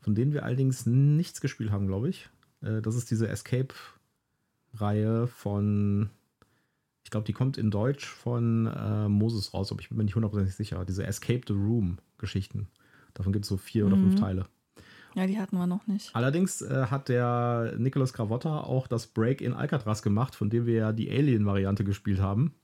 von 0.00 0.14
denen 0.14 0.32
wir 0.32 0.44
allerdings 0.44 0.86
nichts 0.86 1.40
gespielt 1.40 1.72
haben, 1.72 1.88
glaube 1.88 2.10
ich. 2.10 2.28
Äh, 2.62 2.82
das 2.82 2.94
ist 2.94 3.10
diese 3.10 3.28
Escape-Reihe 3.28 5.26
von, 5.26 6.10
ich 7.04 7.10
glaube, 7.10 7.26
die 7.26 7.32
kommt 7.32 7.58
in 7.58 7.70
Deutsch 7.70 8.06
von 8.06 8.66
äh, 8.66 9.08
Moses 9.08 9.54
raus, 9.54 9.72
aber 9.72 9.80
ich 9.80 9.88
bin 9.88 9.98
mir 9.98 10.04
nicht 10.04 10.14
hundertprozentig 10.14 10.54
sicher. 10.54 10.84
Diese 10.84 11.06
Escape 11.06 11.42
the 11.46 11.54
Room-Geschichten. 11.54 12.68
Davon 13.14 13.32
gibt 13.32 13.44
es 13.44 13.48
so 13.48 13.56
vier 13.56 13.84
mhm. 13.84 13.92
oder 13.92 14.02
fünf 14.02 14.14
mhm. 14.14 14.20
Teile. 14.20 14.46
Ja, 15.14 15.26
die 15.26 15.38
hatten 15.38 15.56
wir 15.56 15.66
noch 15.66 15.86
nicht. 15.86 16.14
Allerdings 16.14 16.62
äh, 16.62 16.86
hat 16.90 17.08
der 17.08 17.74
Nicolas 17.78 18.12
Cravotta 18.12 18.60
auch 18.60 18.86
das 18.86 19.06
Break 19.06 19.40
in 19.40 19.52
Alcatraz 19.52 20.02
gemacht, 20.02 20.34
von 20.34 20.50
dem 20.50 20.66
wir 20.66 20.74
ja 20.74 20.92
die 20.92 21.10
Alien-Variante 21.10 21.82
gespielt 21.82 22.20
haben. 22.20 22.54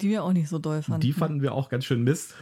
Die 0.00 0.08
wir 0.08 0.24
auch 0.24 0.32
nicht 0.32 0.48
so 0.48 0.58
doll 0.58 0.82
fanden. 0.82 1.00
Die 1.00 1.12
fanden 1.12 1.42
wir 1.42 1.52
auch 1.52 1.68
ganz 1.68 1.84
schön 1.84 2.02
Mist. 2.02 2.34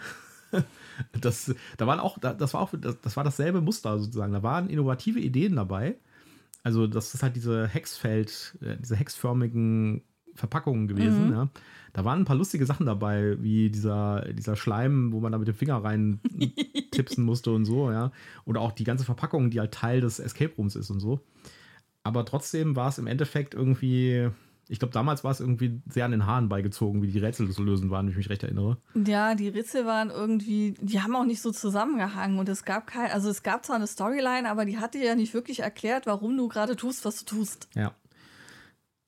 das, 1.20 1.55
da 1.77 1.87
waren 1.87 1.99
auch, 1.99 2.18
das 2.18 2.55
war 2.55 2.61
auch, 2.61 2.73
das, 2.79 3.01
das 3.01 3.16
war 3.16 3.25
dasselbe 3.25 3.61
Muster 3.61 3.99
sozusagen. 3.99 4.33
Da 4.33 4.42
waren 4.42 4.68
innovative 4.68 5.18
Ideen 5.18 5.57
dabei, 5.57 5.96
also 6.62 6.87
das 6.87 7.14
ist 7.14 7.23
halt 7.23 7.37
diese 7.37 7.66
Hexfeld, 7.66 8.59
äh, 8.61 8.77
diese 8.79 8.97
hexförmigen 8.97 10.03
Verpackungen 10.35 10.88
gewesen. 10.88 11.29
Mhm. 11.29 11.33
Ja. 11.33 11.49
Da 11.92 12.05
waren 12.05 12.21
ein 12.21 12.25
paar 12.25 12.37
lustige 12.37 12.66
Sachen 12.66 12.87
dabei, 12.87 13.37
wie 13.42 13.71
dieser, 13.71 14.33
dieser 14.33 14.57
Schleim, 14.57 15.12
wo 15.12 15.21
man 15.21 15.33
da 15.33 15.38
mit 15.38 15.49
dem 15.49 15.55
Finger 15.55 15.83
rein 15.83 16.21
tipsen 16.92 17.25
musste 17.25 17.51
und 17.53 17.64
so, 17.64 17.90
ja. 17.90 18.12
Oder 18.44 18.61
auch 18.61 18.73
die 18.73 18.85
ganze 18.85 19.05
Verpackung, 19.05 19.51
die 19.51 19.61
halt 19.61 19.73
Teil 19.73 20.01
des 20.01 20.21
Escape 20.21 20.55
Rooms 20.57 20.77
ist 20.77 20.90
und 20.90 21.01
so. 21.01 21.21
Aber 22.05 22.25
trotzdem 22.25 22.77
war 22.77 22.88
es 22.88 22.99
im 22.99 23.07
Endeffekt 23.07 23.55
irgendwie 23.55 24.31
ich 24.68 24.78
glaube, 24.78 24.92
damals 24.92 25.24
war 25.24 25.31
es 25.31 25.40
irgendwie 25.40 25.81
sehr 25.88 26.04
an 26.04 26.11
den 26.11 26.26
Haaren 26.26 26.48
beigezogen, 26.48 27.02
wie 27.02 27.09
die 27.09 27.18
Rätsel 27.18 27.50
zu 27.50 27.62
lösen 27.62 27.90
waren, 27.90 28.07
wenn 28.07 28.12
ich 28.12 28.18
mich 28.18 28.31
recht 28.31 28.42
erinnere. 28.42 28.76
Ja, 28.94 29.35
die 29.35 29.48
Rätsel 29.48 29.87
waren 29.87 30.11
irgendwie, 30.11 30.74
die 30.81 31.00
haben 31.00 31.16
auch 31.16 31.24
nicht 31.24 31.40
so 31.40 31.50
zusammengehangen 31.50 32.38
und 32.38 32.48
es 32.48 32.64
gab 32.64 32.87
kein, 32.87 33.11
also 33.11 33.31
es 33.31 33.42
gab 33.42 33.64
zwar 33.64 33.76
eine 33.76 33.87
Storyline, 33.87 34.48
aber 34.48 34.66
die 34.66 34.78
hat 34.78 34.94
dir 34.94 35.04
ja 35.04 35.14
nicht 35.14 35.33
wirklich 35.33 35.61
erklärt, 35.61 36.07
warum 36.07 36.37
du 36.37 36.48
gerade 36.48 36.76
tust, 36.76 37.04
was 37.04 37.24
du 37.24 37.37
tust. 37.37 37.68
Ja. 37.74 37.92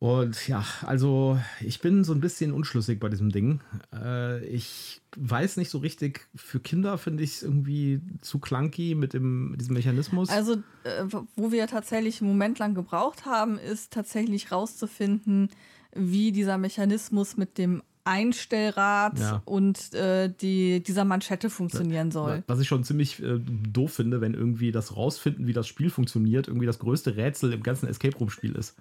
Und 0.01 0.49
ja, 0.49 0.65
also 0.87 1.39
ich 1.61 1.81
bin 1.81 2.05
so 2.05 2.15
ein 2.15 2.21
bisschen 2.21 2.53
unschlüssig 2.53 2.99
bei 2.99 3.11
diesem 3.11 3.29
Ding. 3.31 3.61
Äh, 3.95 4.43
ich 4.47 5.03
weiß 5.15 5.59
nicht 5.59 5.69
so 5.69 5.77
richtig, 5.77 6.27
für 6.35 6.59
Kinder 6.59 6.97
finde 6.97 7.23
ich 7.23 7.33
es 7.33 7.43
irgendwie 7.43 8.01
zu 8.23 8.39
clunky 8.39 8.95
mit, 8.95 9.13
dem, 9.13 9.57
diesem 9.59 9.75
Mechanismus. 9.75 10.31
Also, 10.31 10.55
äh, 10.85 11.05
wo 11.37 11.53
wir 11.53 11.67
tatsächlich 11.67 12.23
einen 12.23 12.31
Moment 12.31 12.59
lang 12.59 12.75
gebraucht 12.75 13.27
haben, 13.27 13.59
ist 13.59 13.93
tatsächlich 13.93 14.51
rauszufinden, 14.51 15.51
wie 15.95 16.33
dieser 16.33 16.57
Mechanismus 16.57 17.37
mit 17.37 17.59
dem 17.59 17.83
Einstellrad 18.05 19.19
ja. 19.19 19.43
und 19.45 19.93
äh, 19.93 20.33
die, 20.33 20.83
dieser 20.83 21.05
Manschette 21.05 21.51
funktionieren 21.51 22.11
soll. 22.11 22.43
Was 22.47 22.59
ich 22.59 22.69
schon 22.69 22.85
ziemlich 22.85 23.23
äh, 23.23 23.39
doof 23.39 23.93
finde, 23.93 24.23
wenn 24.23 24.33
irgendwie 24.33 24.73
das 24.73 24.97
rausfinden, 24.97 25.47
wie 25.47 25.53
das 25.53 25.69
Spiel 25.69 25.91
funktioniert, 25.91 26.49
irgendwie 26.49 26.67
das 26.67 26.79
größte 26.79 27.17
Rätsel 27.17 27.53
im 27.53 27.63
ganzen 27.63 27.87
Escape 27.87 28.17
Room-Spiel 28.17 28.55
ist. 28.55 28.77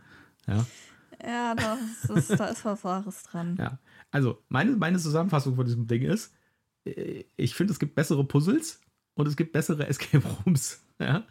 Ja. 0.47 0.65
Ja, 1.23 1.55
das 1.55 2.09
ist, 2.09 2.39
da 2.39 2.45
ist 2.47 2.65
was 2.65 2.83
Wahres 2.83 3.23
dran. 3.23 3.55
Ja. 3.59 3.77
Also, 4.11 4.41
meine, 4.49 4.71
meine 4.71 4.97
Zusammenfassung 4.97 5.55
von 5.55 5.65
diesem 5.65 5.87
Ding 5.87 6.03
ist, 6.03 6.33
äh, 6.85 7.23
ich 7.35 7.55
finde, 7.55 7.73
es 7.73 7.79
gibt 7.79 7.95
bessere 7.95 8.23
Puzzles 8.23 8.81
und 9.15 9.27
es 9.27 9.35
gibt 9.35 9.51
bessere 9.51 9.87
Escape 9.87 10.25
Rooms. 10.45 10.81
Ja. 11.01 11.23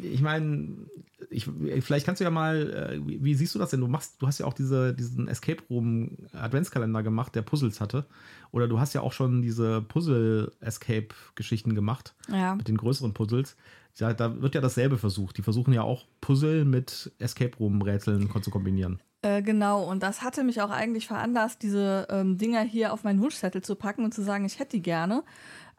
Ich 0.00 0.22
meine, 0.22 0.86
ich, 1.28 1.46
vielleicht 1.80 2.06
kannst 2.06 2.18
du 2.18 2.24
ja 2.24 2.30
mal, 2.30 2.72
äh, 2.72 3.06
wie, 3.06 3.22
wie, 3.22 3.34
siehst 3.34 3.54
du 3.54 3.58
das 3.58 3.68
denn? 3.68 3.80
Du 3.80 3.88
machst, 3.88 4.22
du 4.22 4.26
hast 4.26 4.38
ja 4.38 4.46
auch 4.46 4.54
diese, 4.54 4.94
diesen 4.94 5.28
Escape 5.28 5.62
Room 5.68 6.16
Adventskalender 6.32 7.02
gemacht, 7.02 7.34
der 7.34 7.42
Puzzles 7.42 7.82
hatte. 7.82 8.06
Oder 8.52 8.68
du 8.68 8.80
hast 8.80 8.94
ja 8.94 9.02
auch 9.02 9.12
schon 9.12 9.42
diese 9.42 9.82
Puzzle-Escape-Geschichten 9.82 11.74
gemacht. 11.74 12.14
Ja. 12.28 12.54
Mit 12.54 12.68
den 12.68 12.78
größeren 12.78 13.12
Puzzles 13.12 13.54
ja, 13.96 14.12
da 14.12 14.40
wird 14.40 14.54
ja 14.54 14.60
dasselbe 14.60 14.98
versucht. 14.98 15.38
Die 15.38 15.42
versuchen 15.42 15.72
ja 15.72 15.82
auch 15.82 16.06
Puzzle 16.20 16.64
mit 16.64 17.12
Escape 17.18 17.56
Room-Rätseln 17.58 18.30
zu 18.42 18.50
kombinieren. 18.50 19.00
Äh, 19.22 19.42
genau, 19.42 19.84
und 19.84 20.02
das 20.02 20.22
hatte 20.22 20.44
mich 20.44 20.60
auch 20.60 20.70
eigentlich 20.70 21.06
veranlasst, 21.06 21.62
diese 21.62 22.06
ähm, 22.10 22.36
Dinger 22.36 22.62
hier 22.62 22.92
auf 22.92 23.04
meinen 23.04 23.20
Wunschzettel 23.20 23.62
zu 23.62 23.74
packen 23.74 24.04
und 24.04 24.12
zu 24.12 24.22
sagen, 24.22 24.44
ich 24.44 24.58
hätte 24.58 24.76
die 24.76 24.82
gerne. 24.82 25.22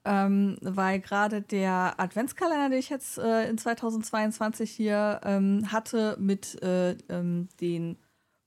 Ähm, 0.07 0.57
weil 0.61 0.99
gerade 0.99 1.41
der 1.41 1.95
Adventskalender, 1.97 2.69
den 2.69 2.79
ich 2.79 2.89
jetzt 2.89 3.17
äh, 3.17 3.49
in 3.49 3.57
2022 3.57 4.69
hier 4.69 5.19
ähm, 5.23 5.71
hatte, 5.71 6.15
mit 6.19 6.61
äh, 6.61 6.91
ähm, 7.09 7.49
den 7.59 7.97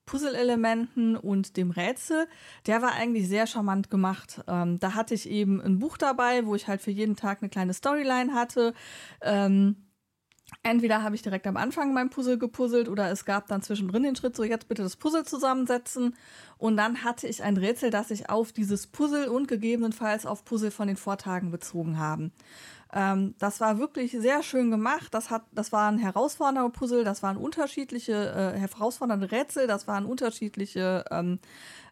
Puzzle-Elementen 0.08 1.16
und 1.16 1.58
dem 1.58 1.70
Rätsel, 1.70 2.26
der 2.66 2.80
war 2.80 2.92
eigentlich 2.92 3.28
sehr 3.28 3.46
charmant 3.46 3.90
gemacht. 3.90 4.40
Ähm, 4.48 4.80
da 4.80 4.94
hatte 4.94 5.12
ich 5.12 5.28
eben 5.28 5.60
ein 5.60 5.78
Buch 5.78 5.98
dabei, 5.98 6.46
wo 6.46 6.54
ich 6.54 6.66
halt 6.66 6.80
für 6.80 6.90
jeden 6.90 7.14
Tag 7.14 7.42
eine 7.42 7.50
kleine 7.50 7.74
Storyline 7.74 8.32
hatte. 8.32 8.72
Ähm, 9.20 9.76
entweder 10.62 11.02
habe 11.02 11.14
ich 11.14 11.20
direkt 11.20 11.46
am 11.46 11.58
Anfang 11.58 11.92
mein 11.92 12.08
Puzzle 12.08 12.38
gepuzzelt 12.38 12.88
oder 12.88 13.10
es 13.10 13.26
gab 13.26 13.48
dann 13.48 13.60
zwischendrin 13.60 14.02
den 14.02 14.16
Schritt, 14.16 14.34
so 14.34 14.44
jetzt 14.44 14.66
bitte 14.66 14.82
das 14.82 14.96
Puzzle 14.96 15.26
zusammensetzen. 15.26 16.16
Und 16.56 16.78
dann 16.78 17.04
hatte 17.04 17.28
ich 17.28 17.42
ein 17.42 17.58
Rätsel, 17.58 17.90
das 17.90 18.08
sich 18.08 18.30
auf 18.30 18.52
dieses 18.52 18.86
Puzzle 18.86 19.28
und 19.28 19.46
gegebenenfalls 19.46 20.24
auf 20.24 20.46
Puzzle 20.46 20.70
von 20.70 20.88
den 20.88 20.96
Vortagen 20.96 21.50
bezogen 21.50 21.98
haben. 21.98 22.32
Ähm, 22.92 23.34
das 23.38 23.60
war 23.60 23.78
wirklich 23.78 24.12
sehr 24.12 24.42
schön 24.42 24.70
gemacht. 24.70 25.12
Das, 25.12 25.30
hat, 25.30 25.42
das 25.52 25.72
waren 25.72 25.98
herausfordernde 25.98 26.70
Puzzle, 26.70 27.04
das 27.04 27.22
waren 27.22 27.36
unterschiedliche 27.36 28.12
äh, 28.14 28.58
herausfordernde 28.58 29.30
Rätsel, 29.30 29.66
das 29.66 29.86
waren 29.86 30.06
unterschiedliche 30.06 31.04
ähm, 31.10 31.38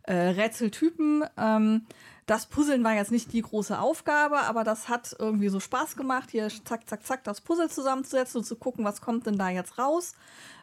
äh, 0.05 0.15
Rätseltypen. 0.15 1.25
Ähm, 1.37 1.87
das 2.27 2.47
Puzzeln 2.47 2.83
war 2.83 2.95
jetzt 2.95 3.13
nicht 3.13 3.33
die 3.33 3.43
große 3.43 3.79
Aufgabe, 3.79 4.39
aber 4.41 4.65
das 4.65 4.89
hat 4.89 5.15
irgendwie 5.19 5.49
so 5.49 5.61
Spaß 5.61 5.97
gemacht, 5.97 6.31
hier 6.31 6.49
zack, 6.65 6.89
zack, 6.89 7.07
zack, 7.07 7.23
das 7.23 7.41
Puzzle 7.41 7.71
zusammenzusetzen 7.71 8.39
und 8.39 8.45
zu 8.45 8.57
gucken, 8.57 8.85
was 8.85 9.01
kommt 9.01 9.27
denn 9.27 9.39
da 9.39 9.49
jetzt 9.49 9.79
raus. 9.79 10.15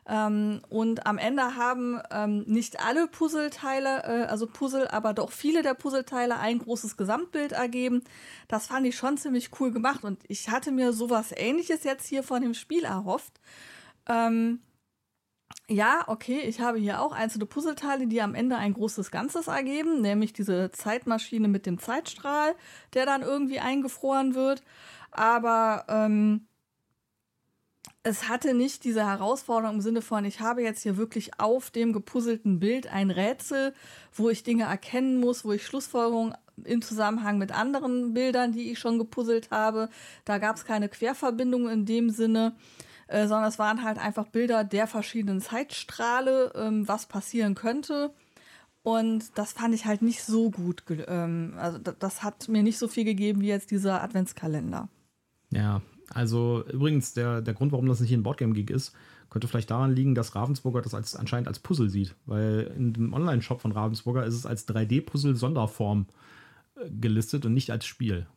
Ähm, 0.08 0.62
und 0.70 1.08
am 1.08 1.18
Ende 1.18 1.56
haben 1.56 2.00
ähm, 2.12 2.44
nicht 2.46 2.80
alle 2.86 3.08
Puzzleteile, 3.08 4.04
äh, 4.04 4.26
also 4.26 4.48
Puzzle, 4.48 4.88
aber 4.90 5.14
doch 5.14 5.32
viele 5.32 5.62
der 5.62 5.76
Puzzleteile 5.76 6.38
ein 6.40 6.60
großes 6.60 6.98
Gesamtbild 6.98 7.54
ergeben. 7.54 8.04
Das 8.48 8.68
fand 8.68 8.86
ich 8.86 8.98
schon 8.98 9.18
ziemlich 9.18 9.52
cool 9.60 9.72
gemacht 9.72 10.04
und 10.04 10.22
ich 10.28 10.50
hatte 10.50 10.72
mir 10.72 10.92
sowas 10.92 11.34
ähnliches 11.36 11.84
jetzt 11.84 12.06
hier 12.08 12.24
von 12.24 12.42
dem 12.42 12.54
Spiel 12.54 12.84
erhofft. 12.84 13.40
Ähm, 14.08 14.60
ja, 15.70 16.04
okay, 16.08 16.42
ich 16.42 16.60
habe 16.60 16.78
hier 16.78 17.02
auch 17.02 17.14
einzelne 17.14 17.46
Puzzleteile, 17.46 18.08
die 18.08 18.22
am 18.22 18.36
Ende 18.36 18.58
ein 18.58 18.74
großes 18.74 19.12
Ganzes 19.12 19.48
ergeben, 19.48 20.02
nämlich 20.02 20.34
diese 20.34 20.72
Zeitmaschine 20.72 21.48
mit 21.48 21.66
dem 21.66 21.80
Zeitstrahl, 21.80 22.56
der 22.94 23.06
dann 23.06 23.22
irgendwie 23.22 23.60
eingefroren 23.60 24.36
wird. 24.36 24.62
Aber 25.12 25.86
ähm, 25.88 26.48
es 28.04 28.28
hatte 28.28 28.54
nicht 28.54 28.84
diese 28.84 29.06
Herausforderung 29.06 29.78
im 29.78 29.82
Sinne 29.82 30.02
von, 30.02 30.26
ich 30.26 30.42
habe 30.42 30.62
jetzt 30.62 30.84
hier 30.84 30.98
wirklich 30.98 31.40
auf 31.40 31.72
dem 31.72 31.94
gepuzzelten 31.94 32.60
Bild 32.60 32.88
ein 32.88 33.10
Rätsel, 33.10 33.74
wo 34.14 34.30
ich 34.30 34.44
Dinge 34.44 34.66
erkennen 34.66 35.22
muss, 35.22 35.46
wo 35.46 35.54
ich 35.54 35.66
Schlussfolgerungen 35.66 36.36
im 36.66 36.82
Zusammenhang 36.82 37.38
mit 37.38 37.54
anderen 37.54 38.14
Bildern, 38.14 38.52
die 38.52 38.72
ich 38.72 38.80
schon 38.80 39.00
gepuzzelt 39.00 39.52
habe. 39.52 39.90
Da 40.26 40.38
gab 40.38 40.58
es 40.58 40.66
keine 40.66 40.90
Querverbindung 40.90 41.70
in 41.70 41.86
dem 41.86 42.10
Sinne, 42.10 42.56
äh, 43.08 43.26
sondern 43.28 43.48
es 43.48 43.58
waren 43.58 43.84
halt 43.84 43.98
einfach 43.98 44.28
Bilder 44.28 44.66
der 44.66 44.88
verschiedenen 44.88 45.40
Zeitstrahle, 45.40 46.52
ähm, 46.56 46.88
was 46.88 47.06
passieren 47.06 47.56
könnte. 47.56 48.14
Und 48.84 49.38
das 49.38 49.54
fand 49.54 49.74
ich 49.74 49.86
halt 49.86 50.02
nicht 50.02 50.24
so 50.24 50.52
gut. 50.52 50.84
Ähm, 51.08 51.54
also 51.58 51.78
das 51.78 52.22
hat 52.22 52.50
mir 52.50 52.64
nicht 52.64 52.78
so 52.78 52.90
viel 52.90 53.06
gegeben 53.06 53.40
wie 53.40 53.48
jetzt 53.48 53.72
dieser 53.72 54.04
Adventskalender. 54.04 54.90
Ja, 55.52 55.82
also 56.10 56.66
übrigens, 56.72 57.14
der, 57.14 57.42
der 57.42 57.54
Grund, 57.54 57.72
warum 57.72 57.88
das 57.88 58.00
nicht 58.00 58.14
ein 58.14 58.24
Boardgame-Geek 58.24 58.70
ist, 58.70 58.94
könnte 59.30 59.48
vielleicht 59.48 59.72
daran 59.72 59.96
liegen, 59.96 60.16
dass 60.16 60.36
Ravensburger 60.36 60.82
das 60.82 60.94
als, 60.94 61.16
anscheinend 61.16 61.48
als 61.48 61.60
Puzzle 61.60 61.90
sieht. 61.90 62.16
Weil 62.26 62.72
in 62.78 62.94
dem 62.94 63.14
Online-Shop 63.14 63.62
von 63.62 63.72
Ravensburger 63.72 64.26
ist 64.26 64.36
es 64.36 64.46
als 64.46 64.68
3D-Puzzle-Sonderform 64.68 66.06
äh, 66.76 66.90
gelistet 66.90 67.46
und 67.46 67.54
nicht 67.54 67.72
als 67.72 67.86
Spiel. 67.86 68.28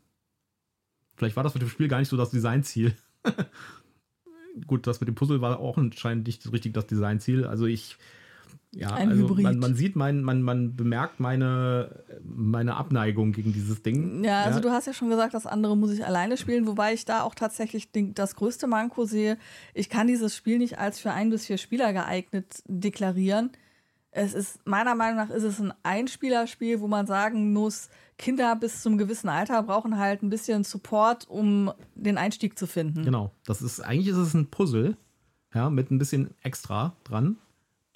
Vielleicht 1.17 1.37
war 1.37 1.45
das 1.45 1.55
mit 1.55 1.63
dem 1.63 1.69
Spiel 1.69 1.89
gar 1.89 1.99
nicht 1.99 2.09
so 2.09 2.17
das 2.17 2.31
Designziel. 2.31 2.95
Gut, 4.67 4.87
das 4.87 5.01
mit 5.01 5.09
dem 5.09 5.15
Puzzle 5.15 5.41
war 5.41 5.59
auch 5.59 5.77
anscheinend 5.77 6.27
nicht 6.27 6.51
richtig 6.51 6.73
das 6.73 6.87
Designziel. 6.87 7.45
Also 7.45 7.67
ich 7.67 7.99
ja, 8.77 8.91
Ein 8.91 9.09
also 9.09 9.35
man, 9.37 9.59
man, 9.59 9.75
sieht, 9.75 9.97
mein, 9.97 10.23
man, 10.23 10.43
man 10.43 10.77
bemerkt 10.77 11.19
meine, 11.19 12.05
meine 12.23 12.77
Abneigung 12.77 13.33
gegen 13.33 13.55
dieses 13.55 13.83
Ding. 13.83 14.23
Ja, 14.23 14.43
also 14.43 14.59
ja. 14.59 14.63
du 14.63 14.71
hast 14.71 14.87
ja 14.87 14.93
schon 14.93 15.09
gesagt, 15.09 15.33
das 15.33 15.47
andere 15.47 15.77
muss 15.79 15.93
ich 15.93 16.05
alleine 16.05 16.37
spielen, 16.37 16.67
wobei 16.67 16.93
ich 16.93 17.07
da 17.07 17.23
auch 17.23 17.35
tatsächlich 17.35 17.89
das 18.13 18.37
größte 18.37 18.67
Manko 18.67 19.07
sehe. 19.07 19.39
Ich 19.73 19.89
kann 19.89 20.07
dieses 20.07 20.37
Spiel 20.37 20.59
nicht 20.59 20.79
als 20.79 21.01
für 21.01 21.11
ein 21.11 21.31
bis 21.31 21.47
vier 21.47 21.57
Spieler 21.57 21.95
geeignet 21.95 22.63
deklarieren. 22.67 23.51
Es 24.11 24.35
ist, 24.35 24.67
meiner 24.67 24.95
Meinung 24.95 25.17
nach 25.17 25.31
ist 25.31 25.43
es 25.43 25.59
ein 25.59 25.73
Einspielerspiel, 25.83 26.81
wo 26.81 26.87
man 26.87 27.07
sagen 27.07 27.55
muss, 27.55 27.89
Kinder 28.19 28.57
bis 28.57 28.83
zum 28.83 28.99
gewissen 28.99 29.31
Alter 29.31 29.63
brauchen 29.63 29.99
halt 29.99 30.23
ein 30.23 30.29
bisschen 30.29 30.65
Support, 30.65 31.29
um 31.29 31.73
den 31.95 32.19
Einstieg 32.19 32.59
zu 32.59 32.67
finden. 32.67 33.05
Genau. 33.05 33.31
Das 33.47 33.63
ist, 33.63 33.81
eigentlich 33.81 34.09
ist 34.09 34.17
es 34.17 34.35
ein 34.35 34.51
Puzzle, 34.51 34.99
ja, 35.55 35.71
mit 35.71 35.91
ein 35.91 35.99
bisschen 35.99 36.31
extra 36.43 36.95
dran. 37.05 37.37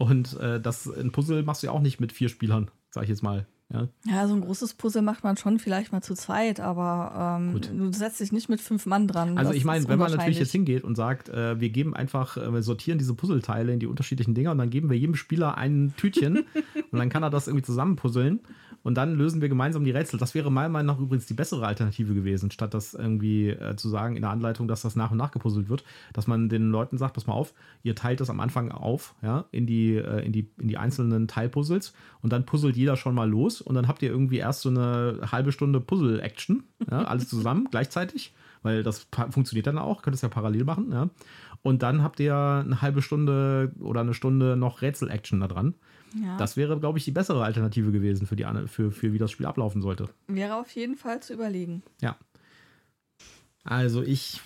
Und 0.01 0.41
äh, 0.41 0.59
das 0.59 0.87
ein 0.87 1.13
Puzzle 1.13 1.43
machst 1.43 1.63
du 1.63 1.67
ja 1.67 1.73
auch 1.75 1.83
nicht 1.83 2.01
mit 2.01 2.11
vier 2.11 2.31
Spielern, 2.31 2.71
sag 2.89 3.03
ich 3.03 3.11
jetzt 3.11 3.23
mal. 3.23 3.47
Ja. 3.73 3.87
ja, 4.05 4.27
so 4.27 4.35
ein 4.35 4.41
großes 4.41 4.75
Puzzle 4.75 5.03
macht 5.03 5.23
man 5.23 5.37
schon 5.37 5.61
vielleicht 5.61 5.93
mal 5.93 6.03
zu 6.03 6.15
zweit, 6.15 6.59
aber 6.59 7.39
ähm, 7.41 7.61
du 7.61 7.93
setzt 7.93 8.19
dich 8.19 8.33
nicht 8.33 8.49
mit 8.49 8.61
fünf 8.61 8.85
Mann 8.85 9.07
dran. 9.07 9.39
Also 9.39 9.53
ich 9.53 9.65
meine, 9.65 9.87
wenn 9.87 9.99
man 9.99 10.11
natürlich 10.11 10.41
jetzt 10.41 10.51
hingeht 10.51 10.83
und 10.83 10.97
sagt, 10.97 11.29
äh, 11.29 11.61
wir 11.61 11.71
geben 11.71 11.95
einfach, 11.95 12.37
äh, 12.37 12.53
wir 12.53 12.63
sortieren 12.63 12.99
diese 12.99 13.15
Puzzleteile 13.15 13.73
in 13.73 13.79
die 13.79 13.87
unterschiedlichen 13.87 14.35
Dinger 14.35 14.51
und 14.51 14.59
dann 14.59 14.71
geben 14.71 14.91
wir 14.91 14.99
jedem 14.99 15.15
Spieler 15.15 15.57
ein 15.57 15.95
Tütchen 15.97 16.39
und 16.91 16.99
dann 16.99 17.11
kann 17.11 17.23
er 17.23 17.31
das 17.31 17.47
irgendwie 17.47 17.65
zusammenpuzzeln 17.65 18.41
und 18.83 18.95
dann 18.95 19.15
lösen 19.15 19.41
wir 19.41 19.49
gemeinsam 19.49 19.85
die 19.85 19.91
Rätsel. 19.91 20.19
Das 20.19 20.35
wäre 20.35 20.51
meiner 20.51 20.69
Meinung 20.69 20.95
nach 20.95 21.03
übrigens 21.03 21.27
die 21.27 21.35
bessere 21.35 21.67
Alternative 21.67 22.15
gewesen, 22.15 22.51
statt 22.51 22.75
das 22.75 22.95
irgendwie 22.95 23.51
äh, 23.51 23.77
zu 23.77 23.89
sagen 23.89 24.17
in 24.17 24.23
der 24.23 24.31
Anleitung, 24.31 24.69
dass 24.69 24.83
das 24.83 24.97
nach 24.97 25.11
und 25.11 25.19
nach 25.19 25.31
gepuzzelt 25.31 25.69
wird, 25.69 25.85
dass 26.13 26.27
man 26.27 26.49
den 26.49 26.71
Leuten 26.71 26.99
sagt, 26.99 27.15
pass 27.15 27.27
mal 27.27 27.35
auf, 27.35 27.53
ihr 27.83 27.95
teilt 27.95 28.21
das 28.21 28.31
am 28.31 28.41
Anfang 28.41 28.73
auf, 28.73 29.15
ja, 29.23 29.45
in 29.51 29.67
die, 29.67 29.97
äh, 29.97 30.25
in 30.25 30.33
die, 30.33 30.51
in 30.59 30.69
die 30.69 30.79
einzelnen 30.79 31.29
Teilpuzzles 31.29 31.95
und 32.23 32.33
dann 32.33 32.47
puzzelt 32.47 32.77
jeder 32.77 32.97
schon 32.97 33.15
mal 33.15 33.29
los 33.29 33.60
und 33.61 33.75
dann 33.75 33.89
habt 33.89 34.03
ihr 34.03 34.11
irgendwie 34.11 34.39
erst 34.39 34.63
so 34.63 34.69
eine 34.69 35.21
halbe 35.31 35.53
Stunde 35.53 35.81
Puzzle-Action, 35.81 36.63
ja, 36.91 37.03
alles 37.05 37.29
zusammen 37.29 37.69
gleichzeitig, 37.71 38.33
weil 38.63 38.83
das 38.83 39.09
funktioniert 39.31 39.67
dann 39.67 39.79
auch, 39.79 40.03
könnt 40.03 40.15
es 40.15 40.23
ja 40.23 40.29
parallel 40.29 40.65
machen, 40.65 40.93
ja. 40.93 41.09
Und 41.63 41.83
dann 41.83 42.03
habt 42.03 42.21
ihr 42.21 42.35
eine 42.35 42.81
halbe 42.81 43.03
Stunde 43.03 43.73
oder 43.81 44.01
eine 44.01 44.15
Stunde 44.15 44.57
noch 44.57 44.81
Rätsel-Action 44.81 45.41
da 45.41 45.49
dran. 45.49 45.75
Ja. 46.21 46.37
Das 46.39 46.57
wäre, 46.57 46.79
glaube 46.79 46.99
ich, 46.99 47.05
die 47.05 47.11
bessere 47.11 47.45
Alternative 47.45 47.93
gewesen 47.93 48.27
für, 48.27 48.37
die, 48.37 48.47
für, 48.67 48.91
für 48.91 49.13
wie 49.13 49.19
das 49.19 49.31
Spiel 49.31 49.47
ablaufen 49.47 49.83
sollte. 49.83 50.09
Wäre 50.27 50.57
auf 50.57 50.71
jeden 50.71 50.97
Fall 50.97 51.21
zu 51.21 51.35
überlegen. 51.35 51.83
Ja. 52.01 52.17
Also 53.63 54.03
ich, 54.03 54.41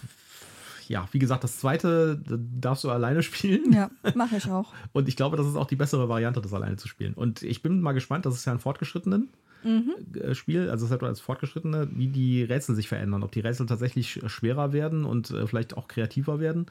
ja, 0.89 1.09
wie 1.13 1.19
gesagt, 1.19 1.45
das 1.45 1.59
zweite 1.59 2.21
darfst 2.27 2.85
du 2.85 2.91
alleine 2.91 3.23
spielen. 3.25 3.73
Ja, 3.73 3.91
mache 4.15 4.37
ich 4.37 4.51
auch. 4.51 4.73
Und 4.93 5.09
ich 5.09 5.17
glaube, 5.17 5.37
das 5.37 5.47
ist 5.47 5.57
auch 5.57 5.67
die 5.67 5.77
bessere 5.77 6.09
Variante, 6.09 6.41
das 6.41 6.53
alleine 6.53 6.77
zu 6.77 6.89
spielen. 6.89 7.15
Und 7.15 7.43
ich 7.43 7.63
bin 7.63 7.81
mal 7.81 7.93
gespannt, 7.93 8.27
das 8.27 8.35
ist 8.35 8.45
ja 8.45 8.53
ein 8.53 8.61
fortgeschrittenen 8.61 9.29
mhm. 9.65 9.95
Äh, 10.15 10.35
Spiel, 10.35 10.71
also 10.71 10.87
es 10.87 10.93
hat 10.93 11.03
als 11.03 11.21
Fortgeschrittene, 11.21 11.89
wie 11.93 12.09
die 12.09 12.43
Rätsel 12.43 12.75
sich 12.75 12.89
verändern. 12.89 13.23
Ob 13.23 13.33
die 13.33 13.41
Rätsel 13.41 13.67
tatsächlich 13.67 14.21
schwerer 14.27 14.73
werden 14.73 15.05
und 15.05 15.31
äh, 15.31 15.47
vielleicht 15.47 15.77
auch 15.77 15.89
kreativer 15.89 16.41
werden 16.41 16.67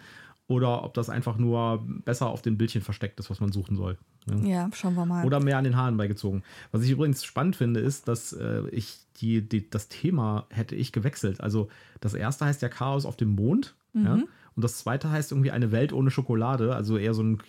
oder 0.47 0.83
ob 0.83 0.93
das 0.93 1.09
einfach 1.09 1.37
nur 1.37 1.83
besser 2.05 2.27
auf 2.27 2.41
dem 2.41 2.57
Bildchen 2.57 2.81
versteckt 2.81 3.19
ist, 3.19 3.29
was 3.29 3.39
man 3.39 3.51
suchen 3.51 3.75
soll. 3.77 3.97
Ne? 4.25 4.49
Ja, 4.49 4.69
schauen 4.73 4.95
wir 4.95 5.05
mal. 5.05 5.25
Oder 5.25 5.39
mehr 5.39 5.57
an 5.57 5.63
den 5.63 5.77
Haaren 5.77 5.97
beigezogen. 5.97 6.43
Was 6.71 6.83
ich 6.83 6.91
übrigens 6.91 7.23
spannend 7.23 7.55
finde, 7.55 7.79
ist, 7.79 8.07
dass 8.07 8.33
äh, 8.33 8.63
ich 8.71 8.99
die, 9.17 9.47
die, 9.47 9.69
das 9.69 9.87
Thema 9.87 10.45
hätte 10.49 10.75
ich 10.75 10.91
gewechselt. 10.91 11.41
Also 11.41 11.69
das 12.01 12.13
erste 12.13 12.45
heißt 12.45 12.61
ja 12.61 12.69
Chaos 12.69 13.05
auf 13.05 13.15
dem 13.15 13.29
Mond. 13.29 13.75
Mhm. 13.93 14.05
Ja? 14.05 14.23
Und 14.55 14.63
das 14.63 14.77
zweite 14.77 15.09
heißt 15.09 15.31
irgendwie 15.31 15.51
eine 15.51 15.71
Welt 15.71 15.93
ohne 15.93 16.11
Schokolade, 16.11 16.75
also 16.75 16.97
eher 16.97 17.13
so 17.13 17.23
ein, 17.23 17.39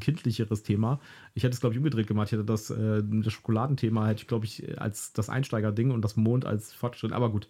kindlicheres 0.00 0.62
Thema. 0.62 1.00
Ich 1.34 1.42
hätte 1.42 1.54
es, 1.54 1.60
glaube 1.60 1.74
ich, 1.74 1.78
umgedreht 1.78 2.06
gemacht. 2.06 2.28
Ich 2.28 2.32
hätte 2.32 2.44
das, 2.44 2.70
äh, 2.70 3.02
das 3.04 3.32
Schokoladenthema, 3.32 4.06
hätte 4.06 4.22
ich, 4.22 4.28
glaube 4.28 4.44
ich, 4.44 4.80
als 4.80 5.12
das 5.12 5.28
Einsteigerding 5.28 5.90
und 5.90 6.02
das 6.02 6.16
Mond 6.16 6.44
als 6.44 6.72
Fortschritt. 6.72 7.12
Aber 7.12 7.30
gut. 7.30 7.48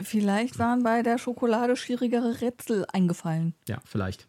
Vielleicht 0.00 0.58
waren 0.58 0.82
bei 0.82 1.02
der 1.02 1.16
Schokolade 1.16 1.76
schwierigere 1.76 2.42
Rätsel 2.42 2.84
eingefallen. 2.92 3.54
Ja, 3.66 3.78
vielleicht. 3.86 4.28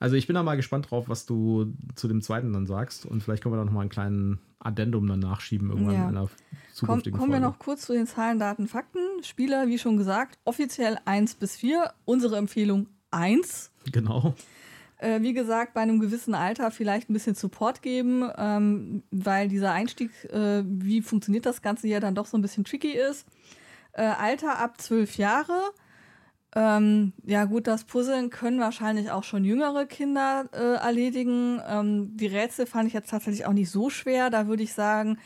Also 0.00 0.16
ich 0.16 0.26
bin 0.26 0.34
da 0.34 0.42
mal 0.42 0.56
gespannt 0.56 0.90
drauf, 0.90 1.08
was 1.08 1.26
du 1.26 1.74
zu 1.94 2.08
dem 2.08 2.22
zweiten 2.22 2.52
dann 2.54 2.66
sagst. 2.66 3.04
Und 3.04 3.22
vielleicht 3.22 3.42
können 3.42 3.54
wir 3.54 3.58
da 3.58 3.66
noch 3.66 3.72
mal 3.72 3.82
einen 3.82 3.90
kleinen 3.90 4.40
Addendum 4.58 5.06
dann 5.06 5.20
nachschieben 5.20 5.68
irgendwann 5.70 5.94
ja. 5.94 6.08
in 6.08 6.16
einer 6.16 6.30
zukünftigen 6.72 7.18
Komm, 7.18 7.28
Kommen 7.28 7.32
Folge. 7.32 7.44
wir 7.44 7.48
noch 7.50 7.58
kurz 7.58 7.82
zu 7.82 7.92
den 7.92 8.06
Zahlen, 8.06 8.38
Daten, 8.38 8.66
Fakten. 8.66 9.00
Spieler, 9.22 9.68
wie 9.68 9.78
schon 9.78 9.98
gesagt, 9.98 10.38
offiziell 10.44 10.98
1 11.04 11.34
bis 11.34 11.56
4. 11.56 11.92
Unsere 12.06 12.38
Empfehlung 12.38 12.88
1. 13.10 13.72
Genau. 13.92 14.34
Äh, 14.96 15.20
wie 15.20 15.34
gesagt, 15.34 15.74
bei 15.74 15.82
einem 15.82 16.00
gewissen 16.00 16.34
Alter 16.34 16.70
vielleicht 16.70 17.10
ein 17.10 17.12
bisschen 17.12 17.34
Support 17.34 17.82
geben, 17.82 18.30
ähm, 18.36 19.02
weil 19.10 19.48
dieser 19.48 19.72
Einstieg, 19.72 20.10
äh, 20.30 20.62
wie 20.64 21.02
funktioniert 21.02 21.44
das 21.44 21.60
Ganze 21.60 21.88
ja 21.88 22.00
dann 22.00 22.14
doch 22.14 22.26
so 22.26 22.38
ein 22.38 22.42
bisschen 22.42 22.64
tricky 22.64 22.92
ist. 22.92 23.26
Äh, 23.92 24.02
Alter 24.02 24.58
ab 24.58 24.80
zwölf 24.80 25.16
Jahre. 25.16 25.72
Ähm, 26.54 27.12
ja 27.24 27.44
gut, 27.44 27.66
das 27.66 27.84
Puzzeln 27.84 28.30
können 28.30 28.58
wahrscheinlich 28.58 29.10
auch 29.10 29.22
schon 29.22 29.44
jüngere 29.44 29.86
Kinder 29.86 30.46
äh, 30.52 30.84
erledigen. 30.84 31.60
Ähm, 31.66 32.16
die 32.16 32.26
Rätsel 32.26 32.66
fand 32.66 32.88
ich 32.88 32.92
jetzt 32.92 33.10
tatsächlich 33.10 33.46
auch 33.46 33.52
nicht 33.52 33.70
so 33.70 33.88
schwer. 33.88 34.30
Da 34.30 34.48
würde 34.48 34.64
ich 34.64 34.72
sagen, 34.72 35.18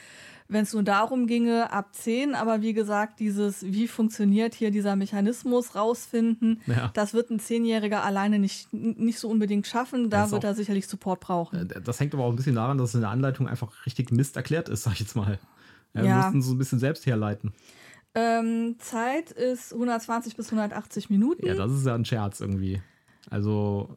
wenn 0.48 0.64
es 0.64 0.74
nur 0.74 0.82
darum 0.82 1.26
ginge, 1.26 1.72
ab 1.72 1.94
10. 1.94 2.34
Aber 2.34 2.60
wie 2.60 2.74
gesagt, 2.74 3.20
dieses, 3.20 3.64
wie 3.64 3.88
funktioniert 3.88 4.54
hier 4.54 4.70
dieser 4.70 4.96
Mechanismus 4.96 5.74
rausfinden, 5.74 6.60
ja. 6.66 6.90
das 6.92 7.14
wird 7.14 7.30
ein 7.30 7.40
Zehnjähriger 7.40 8.04
alleine 8.04 8.38
nicht, 8.38 8.72
nicht 8.74 9.18
so 9.18 9.30
unbedingt 9.30 9.66
schaffen. 9.66 10.10
Da 10.10 10.30
wird 10.30 10.44
auch, 10.44 10.48
er 10.48 10.54
sicherlich 10.54 10.86
Support 10.86 11.20
brauchen. 11.20 11.70
Äh, 11.70 11.80
das 11.80 12.00
hängt 12.00 12.12
aber 12.12 12.24
auch 12.24 12.30
ein 12.30 12.36
bisschen 12.36 12.56
daran, 12.56 12.76
dass 12.76 12.90
es 12.90 12.96
in 12.96 13.00
der 13.00 13.10
Anleitung 13.10 13.48
einfach 13.48 13.86
richtig 13.86 14.10
Mist 14.10 14.36
erklärt 14.36 14.68
ist, 14.68 14.82
sag 14.82 14.92
ich 14.92 15.00
jetzt 15.00 15.16
mal. 15.16 15.38
Ja, 15.94 16.02
wir 16.02 16.14
mussten 16.16 16.42
so 16.42 16.52
ein 16.52 16.58
bisschen 16.58 16.80
selbst 16.80 17.06
herleiten. 17.06 17.54
Ähm, 18.14 18.76
Zeit 18.78 19.30
ist 19.32 19.72
120 19.72 20.36
bis 20.36 20.46
180 20.46 21.10
Minuten. 21.10 21.46
Ja, 21.46 21.54
das 21.54 21.72
ist 21.72 21.86
ja 21.86 21.94
ein 21.94 22.04
Scherz 22.04 22.40
irgendwie. 22.40 22.80
Also. 23.30 23.94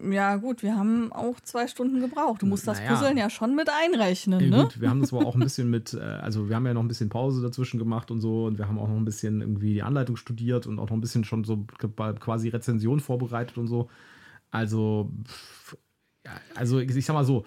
Ja, 0.00 0.36
gut, 0.36 0.62
wir 0.62 0.76
haben 0.76 1.12
auch 1.12 1.40
zwei 1.40 1.66
Stunden 1.66 2.00
gebraucht. 2.00 2.40
Du 2.42 2.46
musst 2.46 2.68
das 2.68 2.78
Naja. 2.78 2.92
Puzzeln 2.94 3.16
ja 3.16 3.28
schon 3.28 3.56
mit 3.56 3.68
einrechnen, 3.68 4.38
Ja, 4.38 4.56
ne? 4.58 4.62
gut, 4.62 4.80
wir 4.80 4.88
haben 4.88 5.00
das 5.00 5.12
aber 5.12 5.26
auch 5.26 5.34
ein 5.34 5.40
bisschen 5.40 5.68
mit, 5.70 5.92
äh, 5.92 5.98
also 5.98 6.48
wir 6.48 6.54
haben 6.54 6.64
ja 6.66 6.72
noch 6.72 6.82
ein 6.82 6.88
bisschen 6.88 7.08
Pause 7.08 7.42
dazwischen 7.42 7.78
gemacht 7.78 8.12
und 8.12 8.20
so 8.20 8.44
und 8.46 8.58
wir 8.58 8.68
haben 8.68 8.78
auch 8.78 8.86
noch 8.86 8.94
ein 8.96 9.04
bisschen 9.04 9.40
irgendwie 9.40 9.74
die 9.74 9.82
Anleitung 9.82 10.14
studiert 10.16 10.68
und 10.68 10.78
auch 10.78 10.88
noch 10.88 10.96
ein 10.96 11.00
bisschen 11.00 11.24
schon 11.24 11.42
so 11.42 11.66
quasi 12.20 12.48
Rezension 12.48 13.00
vorbereitet 13.00 13.58
und 13.58 13.66
so. 13.66 13.90
Also, 14.52 15.10
also 16.54 16.78
ich 16.78 17.04
sag 17.04 17.14
mal 17.14 17.24
so, 17.24 17.44